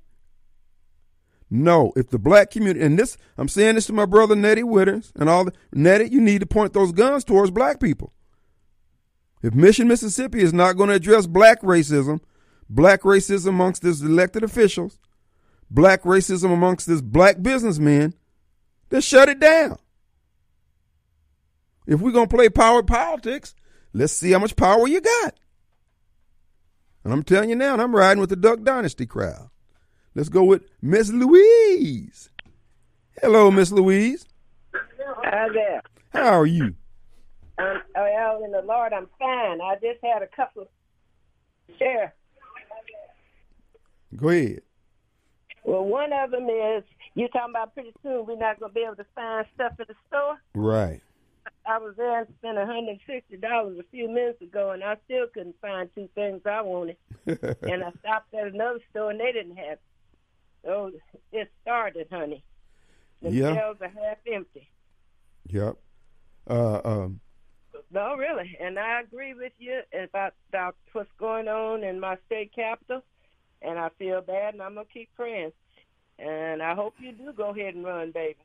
[1.50, 5.14] No, if the black community, and this, I'm saying this to my brother Neddie Winters
[5.16, 8.12] and all the, Neddie, you need to point those guns towards black people.
[9.42, 12.20] If Mission, Mississippi is not going to address black racism,
[12.70, 15.00] black racism amongst its elected officials,
[15.70, 18.14] black racism amongst its black businessmen,
[18.90, 19.78] then shut it down.
[21.88, 23.54] If we're going to play power politics,
[23.94, 25.36] let's see how much power you got.
[27.04, 29.50] And I'm telling you now, I'm riding with the Duck Dynasty crowd.
[30.16, 32.30] Let's go with Miss Louise.
[33.22, 34.26] Hello, Miss Louise.
[34.74, 35.82] Hi there.
[36.14, 36.74] How are you?
[37.58, 39.62] Um, well, in the Lord, I'm fine.
[39.62, 40.68] I just had a couple of
[41.78, 42.14] share.
[44.16, 44.62] Go ahead.
[45.64, 46.84] Well, one of them is
[47.16, 49.88] you're talking about pretty soon we're not going to be able to find stuff at
[49.88, 50.38] the store.
[50.54, 51.02] Right.
[51.68, 55.90] I was there and spent $160 a few minutes ago, and I still couldn't find
[55.96, 56.98] two things I wanted.
[57.26, 59.82] and I stopped at another store, and they didn't have it.
[60.64, 60.92] So
[61.32, 62.44] it started, honey.
[63.22, 63.56] The Yeah.
[63.56, 64.70] shelves are half empty.
[65.48, 65.76] Yep.
[66.50, 67.20] Uh, um,
[67.92, 72.52] No, really, and I agree with you about about what's going on in my state
[72.54, 73.02] capital,
[73.66, 75.52] and I feel bad, and I'm gonna keep praying,
[76.20, 78.38] and I hope you do go ahead and run, baby.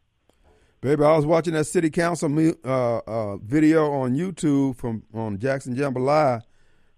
[0.81, 2.31] baby, I was watching that city council
[2.65, 6.43] uh, uh, video on YouTube from on Jackson Jambalaya.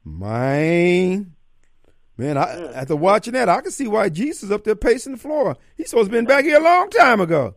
[0.04, 1.32] Man,
[2.16, 5.56] man, I, after watching that, I can see why Jesus up there pacing the floor.
[5.76, 7.54] He's supposed to been back here a long time ago.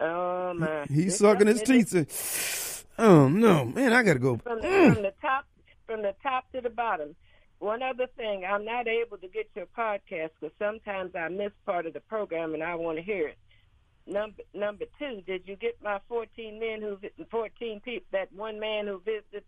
[0.00, 1.88] Oh my, He's sucking his teeth.
[1.88, 4.36] saying, Oh no, man, I gotta go.
[4.36, 4.94] from the, Mm.
[4.94, 5.44] from the top
[5.86, 7.16] from the top to the bottom.
[7.58, 11.86] One other thing, I'm not able to get your podcast because sometimes I miss part
[11.86, 13.38] of the program and I want to hear it.
[14.06, 18.58] Number number two, did you get my 14 men who vi- 14 people that one
[18.58, 19.44] man who visited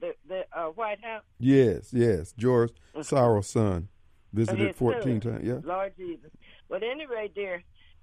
[0.00, 1.24] the the uh, White House?
[1.40, 3.88] Yes, yes, George Soros' son
[4.32, 5.44] visited 14 times.
[5.44, 5.60] Yeah.
[5.64, 6.30] Lord Jesus.
[6.68, 7.62] But anyway, dear,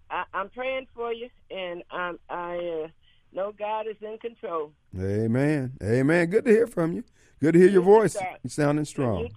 [0.10, 2.88] I, I'm praying for you, and um, I uh,
[3.32, 4.72] know God is in control.
[5.00, 5.74] Amen.
[5.82, 6.30] Amen.
[6.30, 7.04] Good to hear from you.
[7.42, 8.14] Good to hear your voice.
[8.14, 8.38] sir.
[8.44, 9.30] You sounding strong.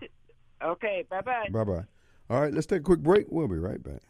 [0.63, 1.49] Okay, bye bye.
[1.51, 1.85] Bye bye.
[2.31, 3.27] All right, let's take a quick break.
[3.31, 4.03] We'll be right back.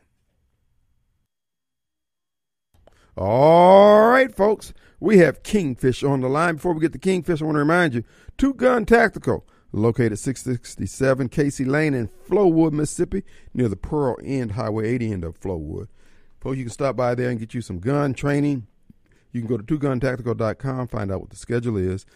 [3.17, 4.73] All right, folks.
[4.99, 6.57] We have Kingfish on the line.
[6.57, 8.03] Before we get to Kingfish, I want to remind you
[8.39, 13.23] Two Gun Tactical, located 667 Casey Lane in Flowood, Mississippi,
[13.53, 15.89] near the Pearl End Highway 80 end of Flowood.
[16.41, 18.67] Folks, you can stop by there and get you some gun training.
[19.33, 22.07] You can go to twoguntactical.com, find out what the schedule is.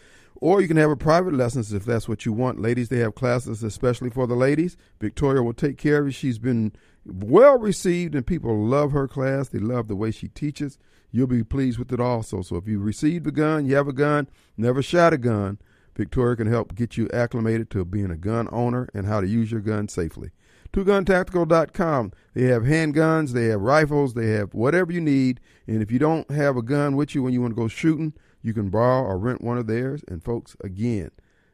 [0.40, 2.60] Or you can have a private lessons if that's what you want.
[2.60, 4.76] Ladies, they have classes especially for the ladies.
[5.00, 6.12] Victoria will take care of you.
[6.12, 6.72] She's been
[7.04, 9.48] well received and people love her class.
[9.48, 10.78] They love the way she teaches.
[11.10, 12.42] You'll be pleased with it also.
[12.42, 15.58] So if you received a gun, you have a gun, never shot a gun,
[15.98, 19.50] Victoria can help get you acclimated to being a gun owner and how to use
[19.50, 20.30] your gun safely.
[20.72, 22.12] TwoGunTactical.com.
[22.34, 25.40] They have handguns, they have rifles, they have whatever you need.
[25.66, 28.12] And if you don't have a gun with you when you want to go shooting,
[28.42, 30.02] you can borrow or rent one of theirs.
[30.08, 31.10] And folks, again,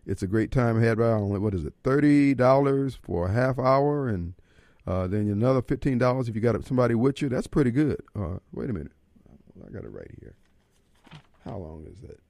[0.07, 3.59] it's a great time ahead by only what is it, thirty dollars for a half
[3.59, 4.35] hour, and
[4.87, 7.29] uh, then another fifteen dollars if you got somebody with you.
[7.29, 8.03] That's pretty good.
[8.15, 8.93] Uh, wait a minute,
[9.67, 10.35] I got it right here.
[11.45, 12.21] How long is that?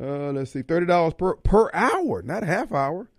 [0.00, 3.10] Uh, let's see, thirty dollars per per hour, not half hour,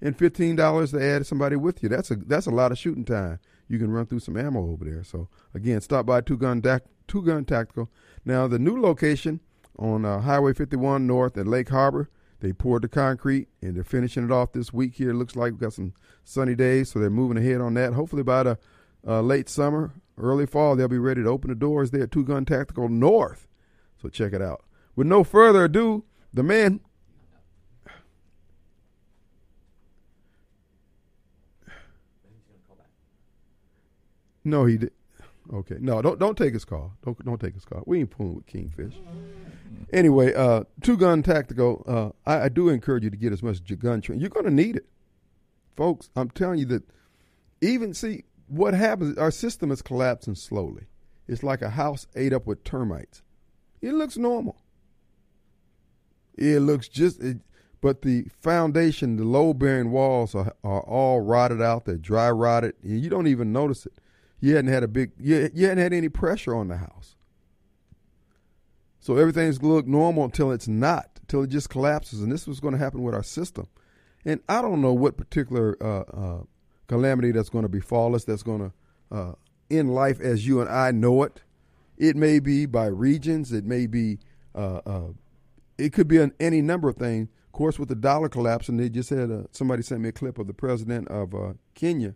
[0.00, 1.88] and fifteen dollars to add somebody with you.
[1.88, 3.38] That's a that's a lot of shooting time.
[3.68, 5.04] You can run through some ammo over there.
[5.04, 6.60] So again, stop by Two Gun
[7.06, 7.88] Two Gun Tactical.
[8.24, 9.40] Now the new location
[9.78, 12.08] on uh, Highway 51 North at Lake Harbor.
[12.40, 15.10] They poured the concrete and they're finishing it off this week here.
[15.10, 15.94] It looks like we've got some
[16.24, 17.92] sunny days, so they're moving ahead on that.
[17.92, 18.58] Hopefully by the
[19.06, 22.24] uh, late summer, early fall, they'll be ready to open the doors there at Two
[22.24, 23.46] Gun Tactical North.
[24.00, 24.64] So check it out.
[24.96, 26.04] With no further ado,
[26.34, 26.80] the man.
[34.44, 34.92] No, he did.
[35.52, 36.92] Okay, no, don't don't take his call.
[37.04, 37.82] Don't don't take his call.
[37.86, 38.94] We ain't pulling with Kingfish.
[39.92, 41.84] Anyway, uh, two gun tactical.
[41.86, 44.20] Uh, I, I, do encourage you to get as much gun training.
[44.20, 44.86] You're going to need it,
[45.76, 46.10] folks.
[46.16, 46.82] I'm telling you that.
[47.60, 49.16] Even see what happens.
[49.18, 50.86] Our system is collapsing slowly.
[51.28, 53.22] It's like a house ate up with termites.
[53.80, 54.56] It looks normal.
[56.36, 57.20] It looks just.
[57.22, 57.38] It,
[57.80, 61.84] but the foundation, the load bearing walls are, are all rotted out.
[61.84, 62.74] They're dry rotted.
[62.82, 63.92] You don't even notice it
[64.42, 67.16] you hadn't had a big you, you hadn't had any pressure on the house.
[69.02, 72.22] So everything's look normal until it's not, until it just collapses.
[72.22, 73.66] And this was going to happen with our system.
[74.24, 76.42] And I don't know what particular uh, uh,
[76.86, 79.32] calamity that's going to befall us, that's going to uh,
[79.72, 81.42] end life as you and I know it.
[81.98, 83.52] It may be by regions.
[83.52, 84.20] It may be,
[84.54, 85.08] uh, uh,
[85.78, 87.28] it could be an, any number of things.
[87.46, 90.38] Of course, with the dollar collapsing, they just had a, somebody sent me a clip
[90.38, 92.14] of the president of uh, Kenya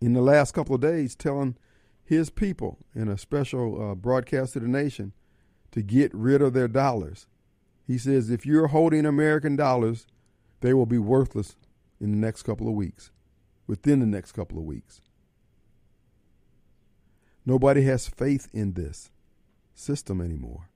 [0.00, 1.56] in the last couple of days telling
[2.02, 5.12] his people in a special broadcast to the nation
[5.72, 7.26] to get rid of their dollars.
[7.86, 10.06] He says if you're holding American dollars,
[10.60, 11.56] they will be worthless
[12.00, 13.10] in the next couple of weeks,
[13.66, 15.00] within the next couple of weeks.
[17.44, 19.10] Nobody has faith in this
[19.74, 20.68] system anymore.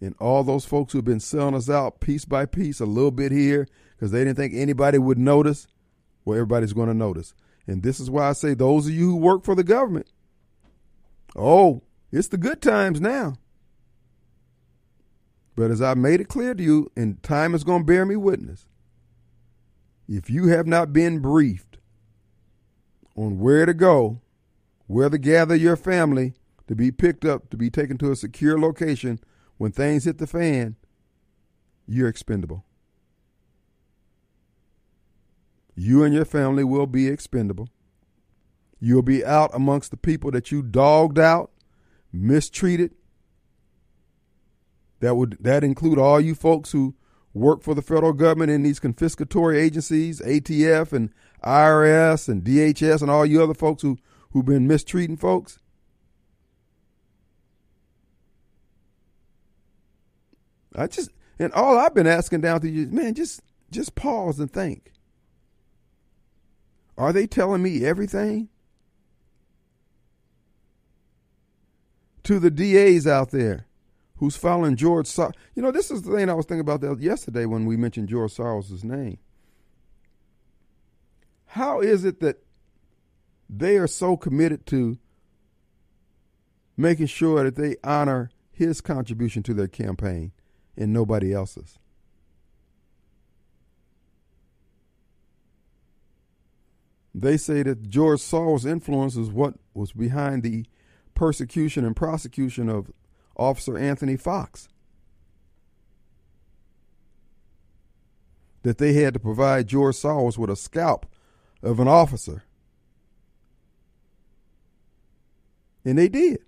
[0.00, 3.30] And all those folks who've been selling us out piece by piece, a little bit
[3.32, 5.68] here, because they didn't think anybody would notice,
[6.24, 7.34] well, everybody's going to notice.
[7.66, 10.08] And this is why I say those of you who work for the government,
[11.36, 13.36] oh, it's the good times now.
[15.54, 18.16] But as I made it clear to you, and time is going to bear me
[18.16, 18.66] witness,
[20.08, 21.78] if you have not been briefed
[23.16, 24.20] on where to go,
[24.86, 26.34] where to gather your family
[26.68, 29.20] to be picked up, to be taken to a secure location
[29.58, 30.76] when things hit the fan,
[31.86, 32.64] you're expendable.
[35.74, 37.68] You and your family will be expendable.
[38.80, 41.50] You'll be out amongst the people that you dogged out,
[42.12, 42.92] mistreated.
[45.02, 46.94] That would that include all you folks who
[47.34, 51.10] work for the federal government in these confiscatory agencies, ATF and
[51.42, 53.98] IRS and DHS and all you other folks who
[54.30, 55.58] who've been mistreating folks.
[60.76, 63.40] I just and all I've been asking down to you, man, just
[63.72, 64.92] just pause and think.
[66.96, 68.50] Are they telling me everything?
[72.22, 73.66] To the DAs out there
[74.22, 75.32] who's following George Soros.
[75.56, 78.32] You know, this is the thing I was thinking about yesterday when we mentioned George
[78.32, 79.18] Soros' name.
[81.46, 82.36] How is it that
[83.50, 84.96] they are so committed to
[86.76, 90.30] making sure that they honor his contribution to their campaign
[90.76, 91.80] and nobody else's?
[97.12, 100.64] They say that George Soros' influence is what was behind the
[101.16, 102.92] persecution and prosecution of
[103.36, 104.68] Officer Anthony Fox.
[108.62, 111.06] That they had to provide George Soros with a scalp
[111.62, 112.44] of an officer.
[115.84, 116.38] And they did.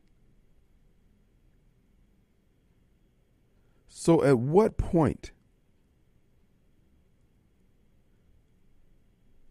[3.89, 5.33] So, at what point?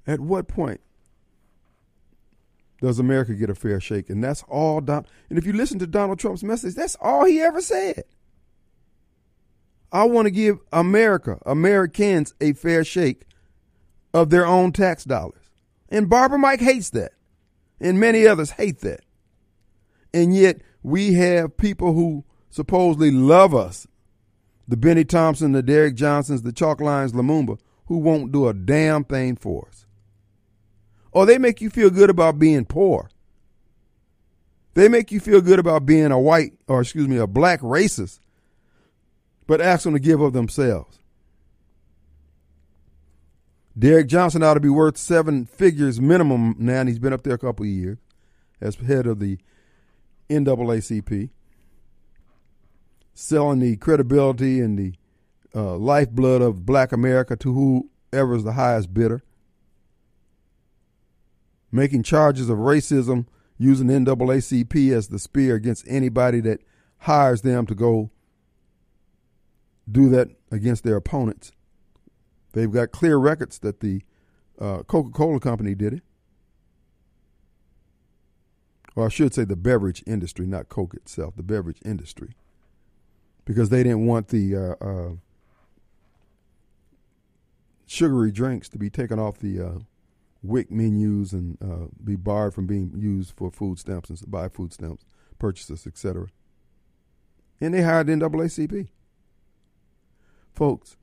[0.05, 0.81] At what point
[2.83, 4.09] does America get a fair shake?
[4.09, 5.05] And that's all Don.
[5.29, 8.03] And if you listen to Donald Trump's message, that's all he ever said.
[9.89, 13.21] I want to give America, Americans, a fair shake
[14.13, 15.49] of their own tax dollars.
[15.87, 17.13] And Barbara Mike hates that.
[17.79, 19.05] And many others hate that.
[20.13, 23.87] And yet we have people who supposedly love us
[24.67, 29.05] the Bennie Thompson, the Derrick Johnsons, the Chalk Lines, Lumumba, who won't do a damn
[29.05, 29.85] thing for us.
[31.13, 33.09] Or they make you feel good about being poor.
[34.73, 38.19] They make you feel good about being a white, or excuse me, a black racist,
[39.45, 40.97] but ask them to give of themselves.
[43.77, 47.33] Derrick Johnson ought to be worth seven figures minimum now, and he's been up there
[47.33, 47.97] a couple of years
[48.61, 49.37] as head of the
[50.29, 51.29] NAACP,
[53.13, 54.93] selling the credibility and the
[55.55, 59.23] uh, lifeblood of black America to whoever is the highest bidder,
[61.73, 63.25] making charges of racism
[63.57, 66.61] using NAACP as the spear against anybody that
[66.99, 68.11] hires them to go
[69.91, 71.51] do that against their opponents.
[72.53, 74.03] They've got clear records that the
[74.61, 76.03] uh, Coca Cola company did it.
[78.95, 82.35] Or I should say the beverage industry, not Coke itself, the beverage industry.
[83.45, 85.09] Because they didn't want the uh, uh,
[87.87, 89.79] sugary drinks to be taken off the uh,
[90.43, 94.73] WIC menus and uh, be barred from being used for food stamps and buy food
[94.73, 95.05] stamps,
[95.39, 96.27] purchases, etc.
[97.61, 98.89] And they hired the NAACP.
[100.53, 100.97] Folks,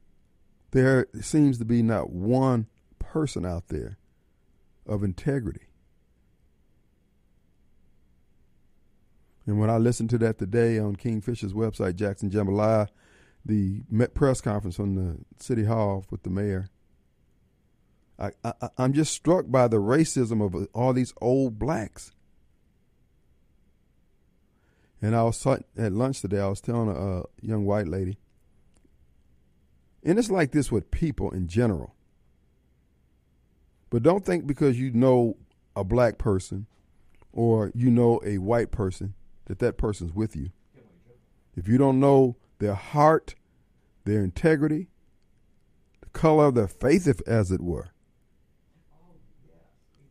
[0.72, 2.66] there seems to be not one
[2.98, 3.96] person out there
[4.86, 5.62] of integrity.
[9.46, 12.88] And when I listened to that today on Kingfisher's website, Jackson Jambalaya,
[13.44, 13.82] the
[14.14, 16.68] press conference on the city hall with the mayor,
[18.20, 22.12] I, I, I'm just struck by the racism of uh, all these old blacks.
[25.00, 26.40] And I was at lunch today.
[26.40, 28.18] I was telling a, a young white lady,
[30.04, 31.94] and it's like this with people in general.
[33.88, 35.38] But don't think because you know
[35.74, 36.66] a black person
[37.32, 39.14] or you know a white person
[39.46, 40.50] that that person's with you.
[41.56, 43.34] If you don't know their heart,
[44.04, 44.88] their integrity,
[46.02, 47.90] the color of their faith, if as it were,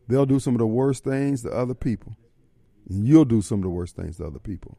[0.09, 2.17] they'll do some of the worst things to other people.
[2.89, 4.77] And you'll do some of the worst things to other people.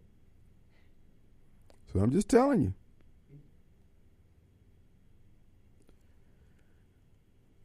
[1.93, 2.75] So I'm just telling you.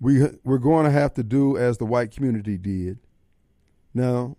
[0.05, 2.99] we we're going to have to do as the white community did.
[3.93, 4.37] Now,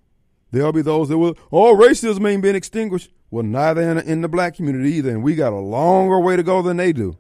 [0.53, 3.11] there'll be those that will, oh, racism ain't been extinguished.
[3.31, 6.43] Well, neither in, in the black community either, and we got a longer way to
[6.43, 7.19] go than they do.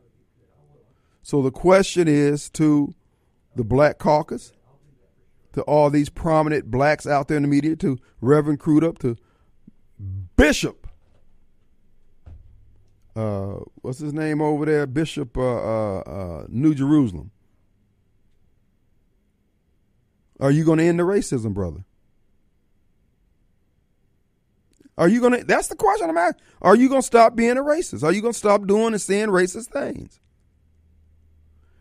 [1.22, 2.94] So the question is to
[3.56, 4.52] the Black Caucus,
[5.56, 9.16] to all these prominent blacks out there in the media, to Reverend Crudup, to
[10.36, 10.86] Bishop.
[13.16, 14.86] Uh, what's his name over there?
[14.86, 17.30] Bishop uh, uh, uh New Jerusalem.
[20.38, 21.86] Are you going to end the racism, brother?
[24.98, 25.44] Are you going to?
[25.44, 26.42] That's the question I'm asking.
[26.60, 28.02] Are you going to stop being a racist?
[28.02, 30.20] Are you going to stop doing and saying racist things?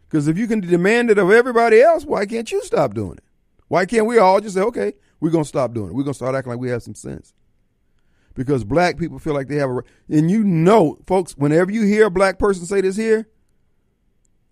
[0.07, 3.24] Because if you can demand it of everybody else, why can't you stop doing it?
[3.67, 5.93] Why can't we all just say, okay, we're going to stop doing it?
[5.93, 7.33] We're going to start acting like we have some sense.
[8.33, 9.81] Because black people feel like they have a.
[10.09, 13.29] And you know, folks, whenever you hear a black person say this here,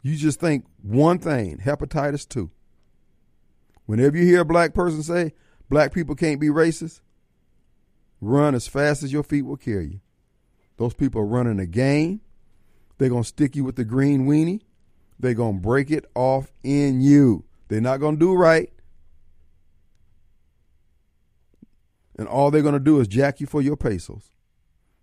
[0.01, 2.49] you just think one thing hepatitis 2.
[3.85, 5.33] Whenever you hear a black person say
[5.69, 7.01] black people can't be racist,
[8.21, 9.99] run as fast as your feet will carry you.
[10.77, 12.21] Those people are running a game.
[12.97, 14.61] They're going to stick you with the green weenie.
[15.19, 17.45] They're going to break it off in you.
[17.67, 18.72] They're not going to do right.
[22.17, 24.31] And all they're going to do is jack you for your pesos.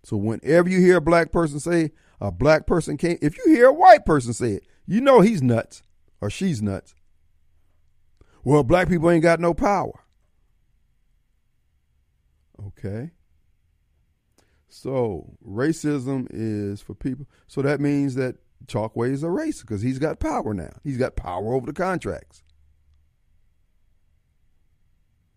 [0.03, 3.67] So whenever you hear a black person say a black person can't, if you hear
[3.67, 5.83] a white person say it, you know he's nuts
[6.19, 6.95] or she's nuts.
[8.43, 10.03] Well, black people ain't got no power.
[12.67, 13.11] Okay.
[14.67, 17.27] So racism is for people.
[17.47, 20.71] So that means that Chokwe is a racist because he's got power now.
[20.83, 22.43] He's got power over the contracts.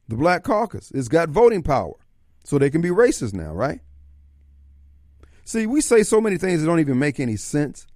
[0.08, 0.90] The Black caucus.
[0.90, 1.94] It's got voting power.
[2.44, 3.80] So they can be racist now, right?
[5.44, 7.86] See, we say so many things that don't even make any sense.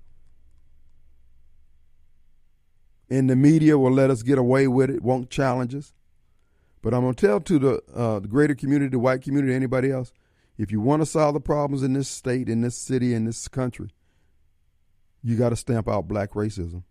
[3.10, 5.92] and the media will let us get away with it, won't challenge us.
[6.82, 9.90] But I'm going to tell to the, uh, the greater community, the white community, anybody
[9.90, 10.12] else,
[10.56, 13.48] if you want to solve the problems in this state, in this city, in this
[13.48, 13.90] country,
[15.22, 16.82] you got to stamp out black racism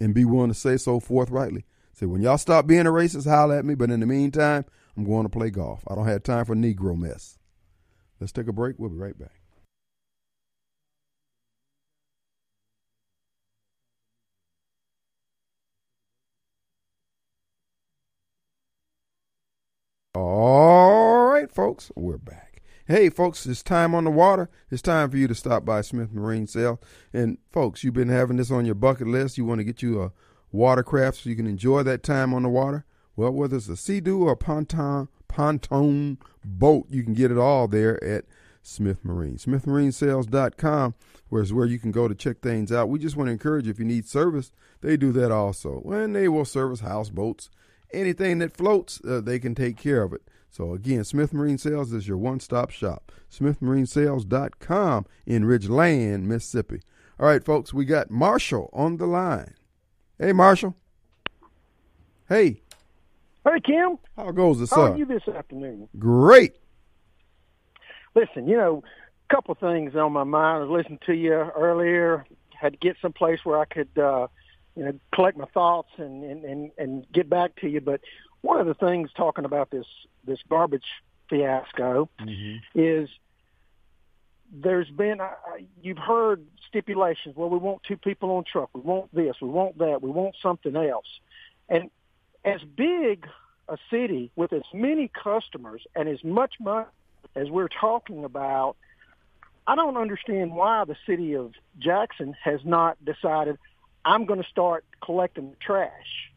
[0.00, 1.64] and be willing to say so forthrightly.
[1.98, 3.74] Say, when y'all stop being a racist, holler at me.
[3.74, 4.66] But in the meantime,
[4.98, 5.82] I'm going to play golf.
[5.88, 7.38] I don't have time for Negro mess.
[8.20, 8.76] Let's take a break.
[8.78, 9.40] We'll be right back.
[20.14, 22.62] All right, folks, we're back.
[22.86, 24.50] Hey, folks, it's time on the water.
[24.70, 26.80] It's time for you to stop by Smith Marine Sale.
[27.12, 29.38] And, folks, you've been having this on your bucket list.
[29.38, 30.12] You want to get you a
[30.56, 32.84] watercraft so you can enjoy that time on the water.
[33.14, 37.68] Well, whether it's a Sea-Doo or a ponton, pontoon boat, you can get it all
[37.68, 38.24] there at
[38.62, 39.36] Smith Marine.
[39.36, 40.94] SmithMarineSales.com,
[41.28, 42.88] where is where you can go to check things out.
[42.88, 44.50] We just want to encourage you if you need service,
[44.80, 45.82] they do that also.
[45.82, 47.48] And they will service houseboats
[47.92, 50.22] anything that floats, uh, they can take care of it.
[50.50, 53.12] So again, Smith Marine Sales is your one-stop shop.
[53.30, 56.80] SmithMarineSales.com in Ridgeland, Mississippi.
[57.18, 59.54] All right, folks, we got Marshall on the line.
[60.18, 60.74] Hey, Marshall.
[62.28, 62.62] Hey.
[63.44, 63.98] Hey, Kim.
[64.16, 64.92] How goes it, How sir?
[64.92, 65.88] are you this afternoon?
[65.98, 66.54] Great.
[68.14, 68.82] Listen, you know,
[69.30, 70.56] a couple things on my mind.
[70.56, 72.24] I was listening to you earlier.
[72.58, 74.28] Had to get someplace where I could uh,
[74.74, 77.80] you know, collect my thoughts and, and, and, and get back to you.
[77.82, 78.00] But
[78.40, 79.86] one of the things talking about this,
[80.26, 80.84] this garbage
[81.28, 82.78] fiasco Mm-hmm.
[82.80, 83.08] is
[84.62, 85.30] there's been, uh,
[85.82, 87.36] you've heard stipulations.
[87.36, 88.70] Well, we want two people on truck.
[88.74, 89.36] We want this.
[89.40, 90.02] We want that.
[90.02, 91.06] We want something else.
[91.68, 91.90] And
[92.44, 93.26] as big
[93.68, 96.86] a city with as many customers and as much money
[97.34, 98.76] as we're talking about,
[99.66, 103.58] I don't understand why the city of Jackson has not decided
[104.04, 106.30] I'm going to start collecting the trash,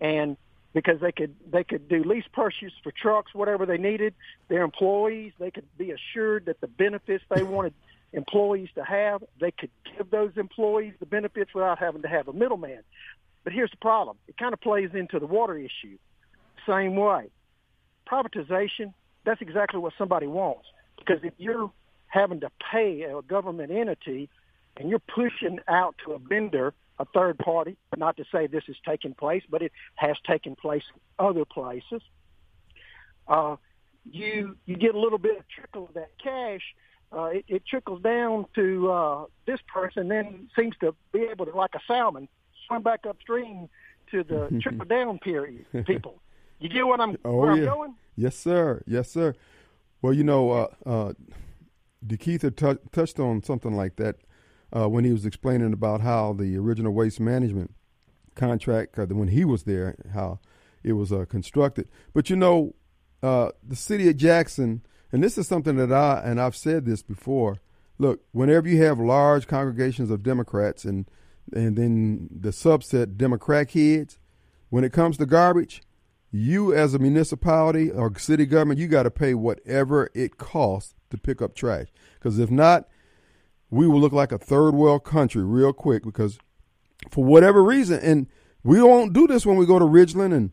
[0.00, 0.36] and
[0.74, 4.14] because they could they could do lease purchase for trucks, whatever they needed.
[4.48, 7.72] Their employees they could be assured that the benefits they wanted
[8.12, 12.32] employees to have, they could give those employees the benefits without having to have a
[12.32, 12.82] middleman.
[13.44, 15.96] But here's the problem: it kind of plays into the water issue.
[16.68, 17.30] Same way,
[18.10, 18.92] privatization.
[19.24, 20.66] That's exactly what somebody wants
[20.98, 21.70] because if you're
[22.08, 24.28] having to pay a government entity
[24.76, 28.76] and you're pushing out to a vendor a third party, not to say this is
[28.86, 32.02] taking place, but it has taken place in other places.
[33.26, 33.56] Uh,
[34.10, 36.62] you you get a little bit of trickle of that cash.
[37.12, 41.56] Uh, it, it trickles down to uh, this person, then seems to be able to,
[41.56, 42.28] like a salmon,
[42.66, 43.68] swim back upstream
[44.10, 45.64] to the trickle down period.
[45.86, 46.20] People,
[46.58, 47.62] you get what I'm Oh, where yeah.
[47.62, 47.94] I'm going?
[48.16, 48.82] Yes, sir.
[48.86, 49.34] Yes, sir.
[50.02, 51.12] Well, you know, uh, uh,
[52.06, 52.56] DeKeith had
[52.92, 54.16] touched on something like that
[54.74, 57.72] uh, when he was explaining about how the original waste management
[58.34, 60.40] contract, uh, when he was there, how
[60.82, 61.88] it was uh, constructed.
[62.12, 62.74] But you know,
[63.22, 67.02] uh, the city of Jackson, and this is something that I and I've said this
[67.02, 67.58] before.
[67.98, 71.08] Look, whenever you have large congregations of Democrats and
[71.52, 74.18] and then the subset Democrat heads,
[74.70, 75.82] when it comes to garbage,
[76.32, 81.16] you as a municipality or city government, you got to pay whatever it costs to
[81.16, 81.86] pick up trash.
[82.18, 82.88] Because if not,
[83.74, 86.04] we will look like a third world country real quick.
[86.04, 86.38] Because
[87.10, 88.26] for whatever reason, and
[88.62, 90.50] we don't do this when we go to Ridgeland and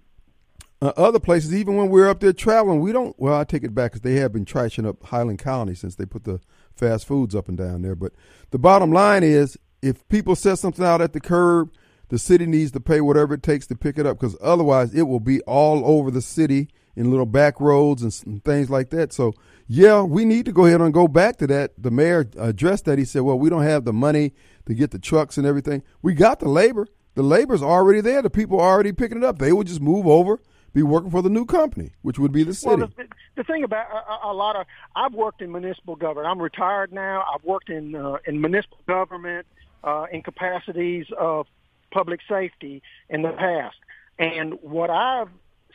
[0.81, 3.15] uh, other places, even when we're up there traveling, we don't.
[3.19, 6.05] Well, I take it back because they have been trashing up Highland County since they
[6.05, 6.39] put the
[6.75, 7.95] fast foods up and down there.
[7.95, 8.13] But
[8.49, 11.71] the bottom line is, if people set something out at the curb,
[12.09, 15.03] the city needs to pay whatever it takes to pick it up because otherwise it
[15.03, 19.13] will be all over the city in little back roads and, and things like that.
[19.13, 19.33] So,
[19.67, 21.71] yeah, we need to go ahead and go back to that.
[21.77, 22.97] The mayor addressed that.
[22.97, 24.33] He said, well, we don't have the money
[24.65, 25.83] to get the trucks and everything.
[26.01, 26.87] We got the labor.
[27.15, 28.21] The labor's already there.
[28.21, 29.39] The people are already picking it up.
[29.39, 30.39] They would just move over,
[30.73, 32.75] be working for the new company, which would be the city.
[32.77, 34.65] Well, the, the thing about a, a- lot of
[34.95, 36.27] I've worked in municipal government.
[36.27, 37.25] I'm retired now.
[37.33, 39.45] I've worked in uh, in municipal government
[39.83, 41.47] uh, in capacities of
[41.91, 43.75] public safety in the past.
[44.17, 45.29] And what I've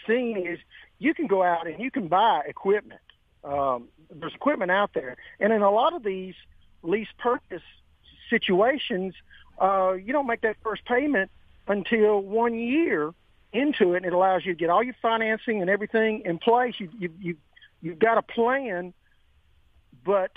[0.07, 0.59] seen is
[0.98, 3.01] you can go out and you can buy equipment.
[3.44, 6.35] Um, there's equipment out there, and in a lot of these
[6.82, 7.62] lease purchase
[8.31, 9.14] situations,
[9.60, 11.31] uh, you don't make that first payment
[11.68, 13.12] until one year
[13.52, 16.74] into it, and it allows you to get all your financing and everything in place.
[16.78, 17.36] You you you
[17.82, 18.93] you've got a plan,
[20.05, 20.32] but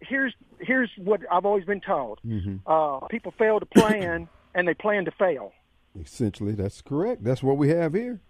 [0.00, 2.60] here's here's what I've always been told: Mhm.
[2.66, 5.52] uh, people fail to plan, and they plan to fail.
[6.00, 7.24] Essentially, that's correct.
[7.24, 8.20] That's what we have here.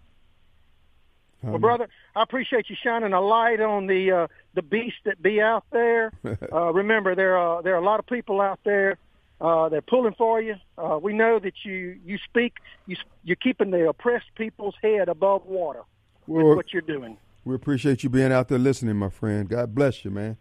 [1.41, 5.21] Well, Um, brother, I appreciate you shining a light on the uh, the beast that
[5.21, 6.11] be out there.
[6.51, 8.97] uh, remember, there are there are a lot of people out there.
[9.41, 10.55] Uh, they're pulling for you.
[10.77, 12.55] Uh, we know that you you speak.
[12.87, 15.83] You you're keeping the oppressed people's head above water
[16.27, 17.17] with what you're doing.
[17.45, 19.47] we appreciate you being out there listening, my friend.
[19.47, 20.37] God bless you, man.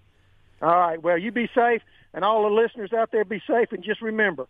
[0.61, 1.01] All right.
[1.01, 1.83] Well, you be safe.
[2.13, 4.47] And all the listeners out there, be safe and just remember,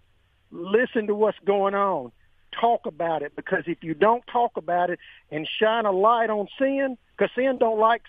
[0.50, 2.12] listen to what's going on.
[2.52, 4.98] Talk about it because if you don't talk about it
[5.30, 8.02] and shine a light on sin, because sin don't like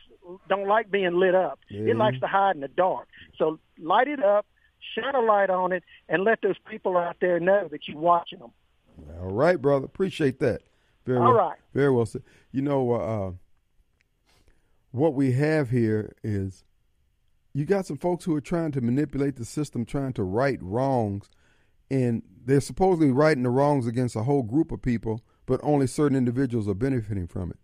[0.47, 1.59] don't like being lit up.
[1.69, 1.91] Yeah.
[1.91, 3.07] It likes to hide in the dark.
[3.37, 4.45] So light it up,
[4.95, 8.39] shine a light on it, and let those people out there know that you're watching
[8.39, 8.51] them.
[9.19, 9.85] All right, brother.
[9.85, 10.61] Appreciate that.
[11.05, 11.49] Very All well.
[11.49, 11.57] right.
[11.73, 12.23] Very well said.
[12.51, 13.31] You know, uh, uh,
[14.91, 16.63] what we have here is
[17.53, 21.29] you got some folks who are trying to manipulate the system, trying to right wrongs,
[21.89, 26.17] and they're supposedly righting the wrongs against a whole group of people, but only certain
[26.17, 27.57] individuals are benefiting from it.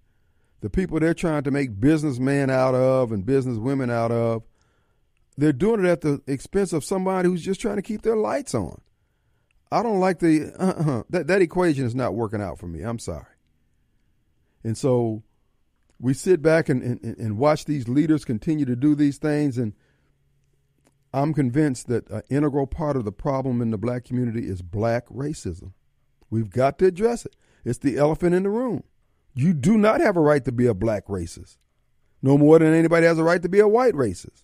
[0.62, 4.44] The people they're trying to make businessmen out of and businesswomen out of,
[5.38, 8.56] they're doing it at the expense of somebody who's just trying to keep their lights
[8.56, 8.82] on.
[9.72, 12.82] I don't like the uh-uh, that that equation is not working out for me.
[12.82, 13.26] I'm sorry.
[14.64, 15.24] And so
[16.00, 19.74] we sit back and, and, and watch these leaders continue to do these things, and
[21.16, 25.08] I'm convinced that an integral part of the problem in the black community is black
[25.08, 25.72] racism.
[26.30, 27.38] We've got to address it.
[27.64, 28.84] It's the elephant in the room.
[29.34, 31.56] You do not have a right to be a black racist,
[32.22, 34.44] no more than anybody has a right to be a white racist.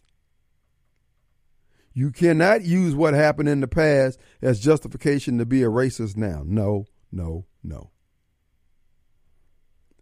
[1.94, 6.42] You cannot use what happened in the past as justification to be a racist now.
[6.46, 7.92] No, no, no.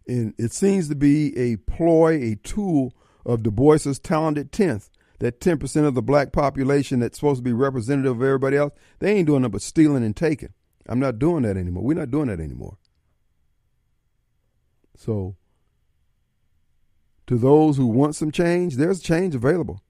[0.06, 2.94] And it seems to be a ploy, a tool
[3.26, 4.88] of Du Bois's talented 10th.
[5.20, 9.12] That 10% of the black population that's supposed to be representative of everybody else, they
[9.12, 10.52] ain't doing nothing but stealing and taking.
[10.88, 11.84] I'm not doing that anymore.
[11.84, 12.78] We're not doing that anymore.
[14.96, 15.36] So,
[17.26, 19.82] to those who want some change, there's change available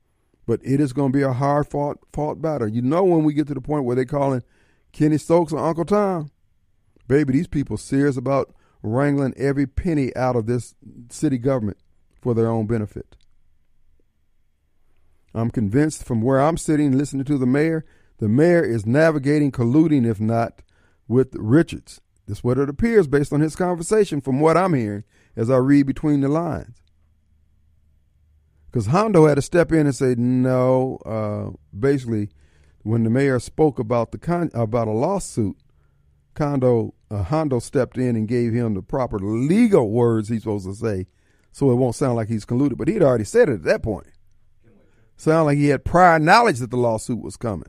[0.50, 2.66] but it is going to be a hard fought fought battle.
[2.66, 4.42] You know when we get to the point where they're calling
[4.90, 6.32] Kenny Stokes or Uncle Tom,
[7.06, 8.52] baby, these people serious about
[8.82, 10.74] wrangling every penny out of this
[11.08, 11.78] city government
[12.20, 13.14] for their own benefit.
[15.34, 17.84] I'm convinced from where I'm sitting listening to the mayor,
[18.18, 20.62] the mayor is navigating, colluding, if not,
[21.08, 22.00] with Richards.
[22.26, 25.04] That's what it appears based on his conversation from what I'm hearing
[25.36, 26.80] as I read between the lines
[28.70, 30.98] because Hondo had to step in and say no.
[31.04, 32.30] Uh, basically,
[32.82, 35.56] when the mayor spoke about the con- about a lawsuit,
[36.34, 40.74] Condo uh, Hondo stepped in and gave him the proper legal words he's supposed to
[40.74, 41.06] say,
[41.52, 42.76] so it won't sound like he's colluded.
[42.76, 44.06] But he'd already said it at that point.
[45.20, 47.68] Sound like he had prior knowledge that the lawsuit was coming.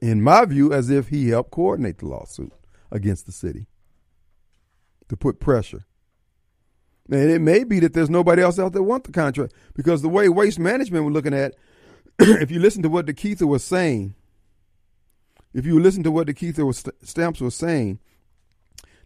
[0.00, 2.52] In my view, as if he helped coordinate the lawsuit
[2.92, 3.66] against the city
[5.08, 5.84] to put pressure.
[7.10, 10.08] And it may be that there's nobody else out there want the contract because the
[10.08, 11.56] way waste management we're looking at,
[12.20, 14.14] if you listen to what DeKeither was saying,
[15.52, 17.98] if you listen to what DeKeither was, Stamps was saying,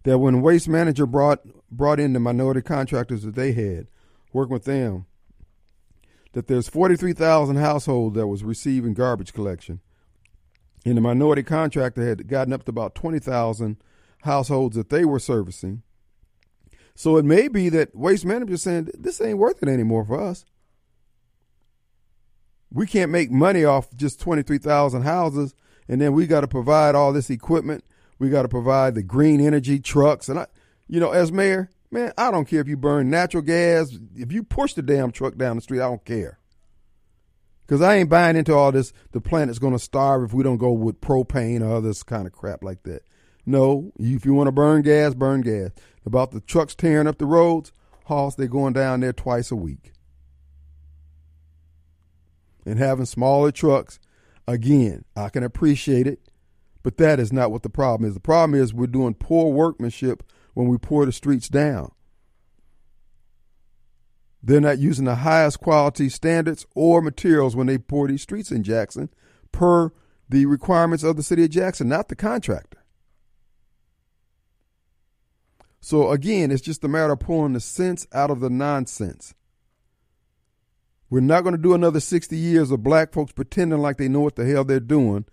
[0.03, 1.40] that when waste manager brought
[1.70, 3.86] brought in the minority contractors that they had,
[4.35, 5.07] working with them,
[6.36, 9.80] that there's 43,000 households that was receiving garbage collection,
[10.84, 13.76] and the minority contractor had gotten up to about 20,000
[14.22, 15.82] households that they were servicing
[16.96, 20.46] so it may be that waste management saying this ain't worth it anymore for us.
[22.72, 25.54] We can't make money off just 23,000 houses
[25.88, 27.84] and then we got to provide all this equipment.
[28.18, 30.46] We got to provide the green energy trucks and I
[30.88, 34.43] you know as mayor, man, I don't care if you burn natural gas, if you
[34.43, 36.39] push the damn truck down the street, I don't care.
[37.66, 40.59] Cuz I ain't buying into all this the planet's going to starve if we don't
[40.59, 43.02] go with propane or other kind of crap like that.
[43.47, 45.70] No, if you want to burn gas, burn gas.
[46.05, 47.73] About the trucks tearing up the roads,
[48.05, 49.93] Hoss, they're going down there twice a week.
[52.64, 53.98] And having smaller trucks,
[54.47, 56.20] again, I can appreciate it,
[56.82, 58.14] but that is not what the problem is.
[58.14, 60.23] The problem is we're doing poor workmanship
[60.57, 61.93] when we pour the streets down.
[64.43, 68.62] They're not using the highest quality standards or materials when they pour these streets in
[68.62, 69.11] Jackson
[69.53, 69.93] per
[70.31, 72.78] the requirements of the city of Jackson, not the contractor.
[75.81, 79.35] So again, it's just a matter of pulling the sense out of the nonsense.
[81.11, 84.20] We're not going to do another 60 years of black folks pretending like they know
[84.20, 85.27] what the hell they're doing,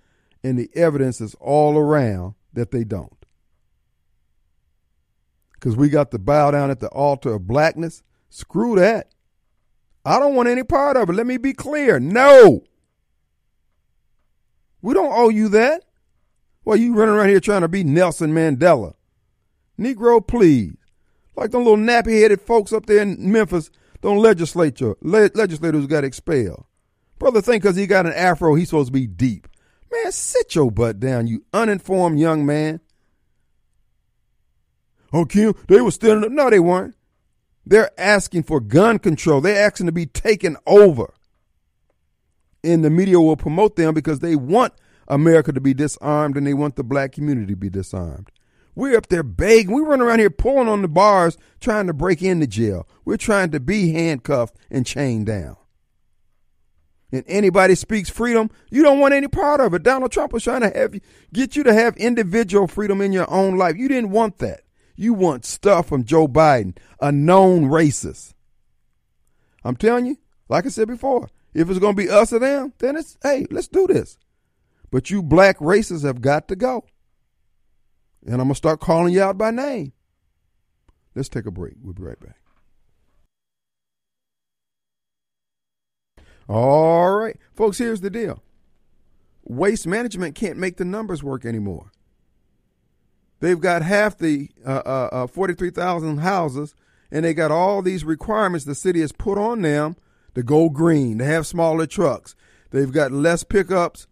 [0.43, 3.22] and the evidence is all around that they don't.
[5.63, 8.03] Because we got to bow down at the altar of blackness.
[8.29, 9.07] Screw that.
[10.03, 11.13] I don't want any part of it.
[11.13, 12.01] Let me be clear.
[12.01, 12.65] No.
[14.81, 15.85] We don't owe you that.
[16.65, 18.95] Well, you running around here trying to be Nelson Mandela.
[19.79, 20.75] Negro, please.
[21.37, 23.71] Like them little nappy headed folks up there in Memphis,
[24.01, 26.65] them legislature, le- legislators got expelled.
[27.19, 29.47] Brother think because he got an afro, he's supposed to be deep.
[29.89, 32.81] Man, sit your butt down, you uninformed young man.
[35.13, 36.95] Oh, Kim, they were still no, they weren't.
[37.65, 39.39] They're asking for gun control.
[39.39, 41.13] They're asking to be taken over.
[42.63, 44.73] And the media will promote them because they want
[45.07, 48.31] America to be disarmed and they want the black community to be disarmed.
[48.75, 49.71] We're up there begging.
[49.73, 52.87] We run around here pulling on the bars trying to break into jail.
[53.05, 55.57] We're trying to be handcuffed and chained down.
[57.11, 59.83] And anybody speaks freedom, you don't want any part of it.
[59.83, 63.29] Donald Trump was trying to have you, get you to have individual freedom in your
[63.29, 63.77] own life.
[63.77, 64.61] You didn't want that.
[64.95, 68.33] You want stuff from Joe Biden, a known racist.
[69.63, 70.17] I'm telling you,
[70.49, 73.45] like I said before, if it's going to be us or them, then it's, hey,
[73.49, 74.17] let's do this.
[74.91, 76.85] But you black racists have got to go.
[78.25, 79.93] And I'm going to start calling you out by name.
[81.15, 81.75] Let's take a break.
[81.81, 82.37] We'll be right back.
[86.47, 87.37] All right.
[87.55, 88.41] Folks, here's the deal
[89.45, 91.91] waste management can't make the numbers work anymore.
[93.43, 96.73] They've got half the uh, uh, uh, 43,000 houses,
[97.11, 99.97] and they got all these requirements the city has put on them
[100.33, 102.37] to go green, to have smaller trucks.
[102.71, 104.07] They've got less pickups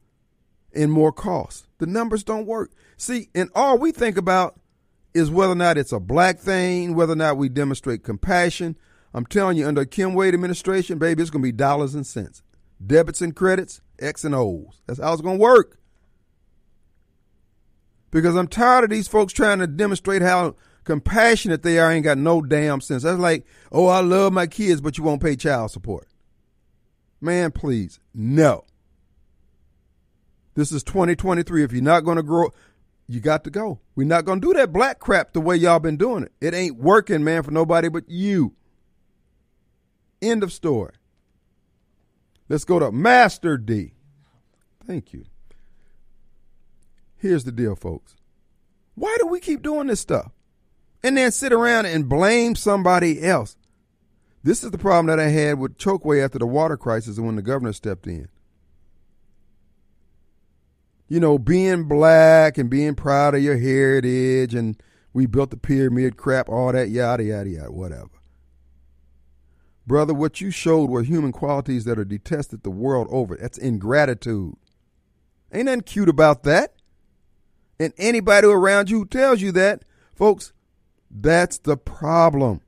[0.75, 1.65] and more costs.
[1.77, 2.71] The numbers don't work.
[2.97, 4.59] See, and all we think about
[5.13, 8.75] is whether or not it's a black thing, whether or not we demonstrate compassion.
[9.13, 12.43] I'm telling you, under Kim Wade administration, baby, it's going to be dollars and cents.
[12.85, 14.81] Debits and credits, X and O's.
[14.87, 15.77] That's how it's going to work.
[18.11, 22.17] Because I'm tired of these folks trying to demonstrate how compassionate they are ain't got
[22.17, 23.03] no damn sense.
[23.03, 26.07] That's like, oh, I love my kids, but you won't pay child support.
[27.19, 28.65] Man, please, no.
[30.55, 31.63] This is 2023.
[31.63, 32.51] If you're not going to grow,
[33.07, 33.79] you got to go.
[33.95, 36.31] We're not going to do that black crap the way y'all been doing it.
[36.41, 38.53] It ain't working, man, for nobody but you.
[40.21, 40.93] End of story.
[42.49, 43.93] Let's go to Master D.
[44.85, 45.25] Thank you.
[47.21, 48.15] Here's the deal, folks.
[48.95, 50.31] Why do we keep doing this stuff?
[51.03, 53.55] And then sit around and blame somebody else.
[54.43, 57.35] This is the problem that I had with Chokwe after the water crisis and when
[57.35, 58.27] the governor stepped in.
[61.07, 64.81] You know, being black and being proud of your heritage and
[65.13, 68.09] we built the pyramid crap, all that, yada, yada, yada, whatever.
[69.85, 73.35] Brother, what you showed were human qualities that are detested the world over.
[73.35, 74.55] That's ingratitude.
[75.53, 76.80] Ain't nothing cute about that.
[77.81, 79.83] And anybody around you who tells you that,
[80.13, 80.53] folks,
[81.09, 82.61] that's the problem.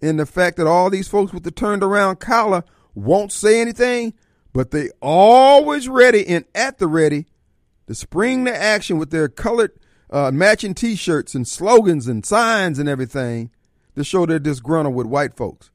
[0.00, 2.64] And the fact that all these folks with the turned around collar
[2.96, 4.14] won't say anything,
[4.52, 7.26] but they always ready and at the ready
[7.86, 9.70] to spring to action with their colored
[10.10, 13.52] uh, matching T-shirts and slogans and signs and everything
[13.94, 15.70] to show they're disgruntled with white folks.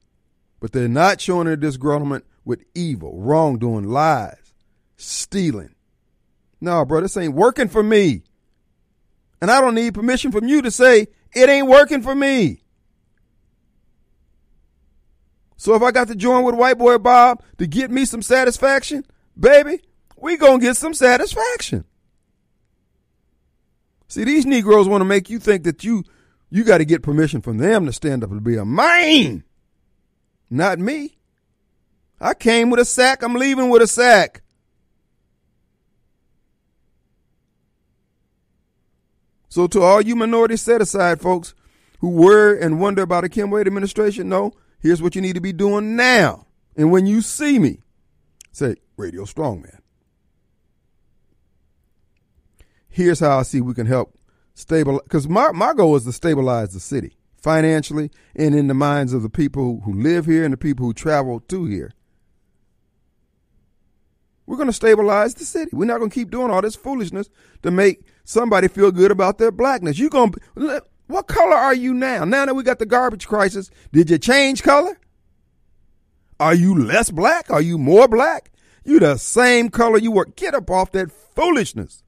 [0.60, 4.52] But they're not showing their disgruntlement with evil, wrongdoing, lies,
[4.98, 5.74] stealing.
[6.60, 8.22] No, bro, this ain't working for me.
[9.40, 12.62] And I don't need permission from you to say it ain't working for me.
[15.56, 19.04] So if I got to join with White Boy Bob to get me some satisfaction,
[19.38, 19.80] baby,
[20.16, 21.84] we gonna get some satisfaction.
[24.08, 26.04] See, these Negroes want to make you think that you
[26.50, 29.44] you got to get permission from them to stand up and be a man.
[30.48, 31.18] Not me.
[32.20, 33.22] I came with a sack.
[33.22, 34.42] I'm leaving with a sack.
[39.48, 41.54] So to all you minority set aside folks
[42.00, 45.40] who worry and wonder about a Kim Wade administration, no, here's what you need to
[45.40, 46.46] be doing now.
[46.76, 47.80] And when you see me,
[48.52, 49.78] say, Radio Strongman.
[52.88, 54.14] Here's how I see we can help
[54.54, 59.12] stabilize, because my, my goal is to stabilize the city financially and in the minds
[59.12, 61.92] of the people who live here and the people who travel to here.
[64.46, 65.70] We're going to stabilize the city.
[65.72, 67.28] We're not going to keep doing all this foolishness
[67.62, 69.98] to make somebody feel good about their blackness.
[69.98, 72.24] You to what color are you now?
[72.24, 74.98] Now that we got the garbage crisis, did you change color?
[76.38, 77.50] Are you less black?
[77.50, 78.52] Are you more black?
[78.84, 80.26] You the same color you were.
[80.26, 82.02] Get up off that foolishness.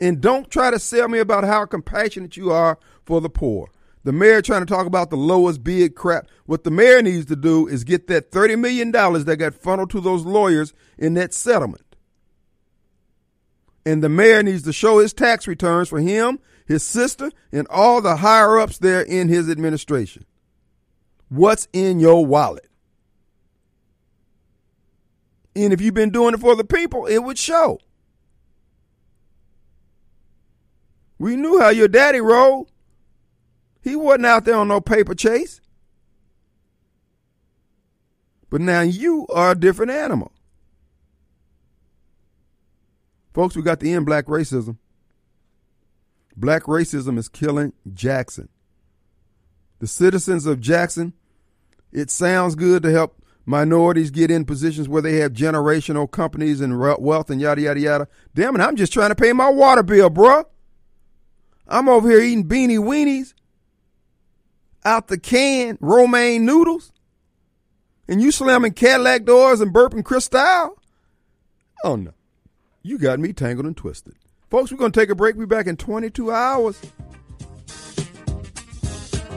[0.00, 3.68] And don't try to sell me about how compassionate you are for the poor.
[4.08, 6.28] The mayor trying to talk about the lowest bid crap.
[6.46, 10.00] What the mayor needs to do is get that $30 million that got funneled to
[10.00, 11.94] those lawyers in that settlement.
[13.84, 18.00] And the mayor needs to show his tax returns for him, his sister, and all
[18.00, 20.24] the higher ups there in his administration.
[21.28, 22.70] What's in your wallet?
[25.54, 27.78] And if you've been doing it for the people, it would show.
[31.18, 32.70] We knew how your daddy rolled.
[33.88, 35.60] He wasn't out there on no paper chase.
[38.50, 40.32] But now you are a different animal.
[43.32, 44.76] Folks, we got the end black racism.
[46.36, 48.48] Black racism is killing Jackson.
[49.78, 51.12] the citizens of Jackson.
[51.92, 56.78] It sounds good to help minorities get in positions where they have generational companies and
[56.78, 58.08] wealth and yada, yada, yada.
[58.34, 60.44] Damn it, I'm just trying to pay my water bill, bruh.
[61.66, 63.34] I'm over here eating beanie weenies
[64.88, 66.90] out the can, romaine noodles,
[68.08, 70.78] and you slamming Cadillac doors and burping Cristal?
[71.84, 72.12] Oh no.
[72.82, 74.14] You got me tangled and twisted.
[74.50, 75.36] Folks, we're going to take a break.
[75.36, 76.80] We'll be back in 22 hours.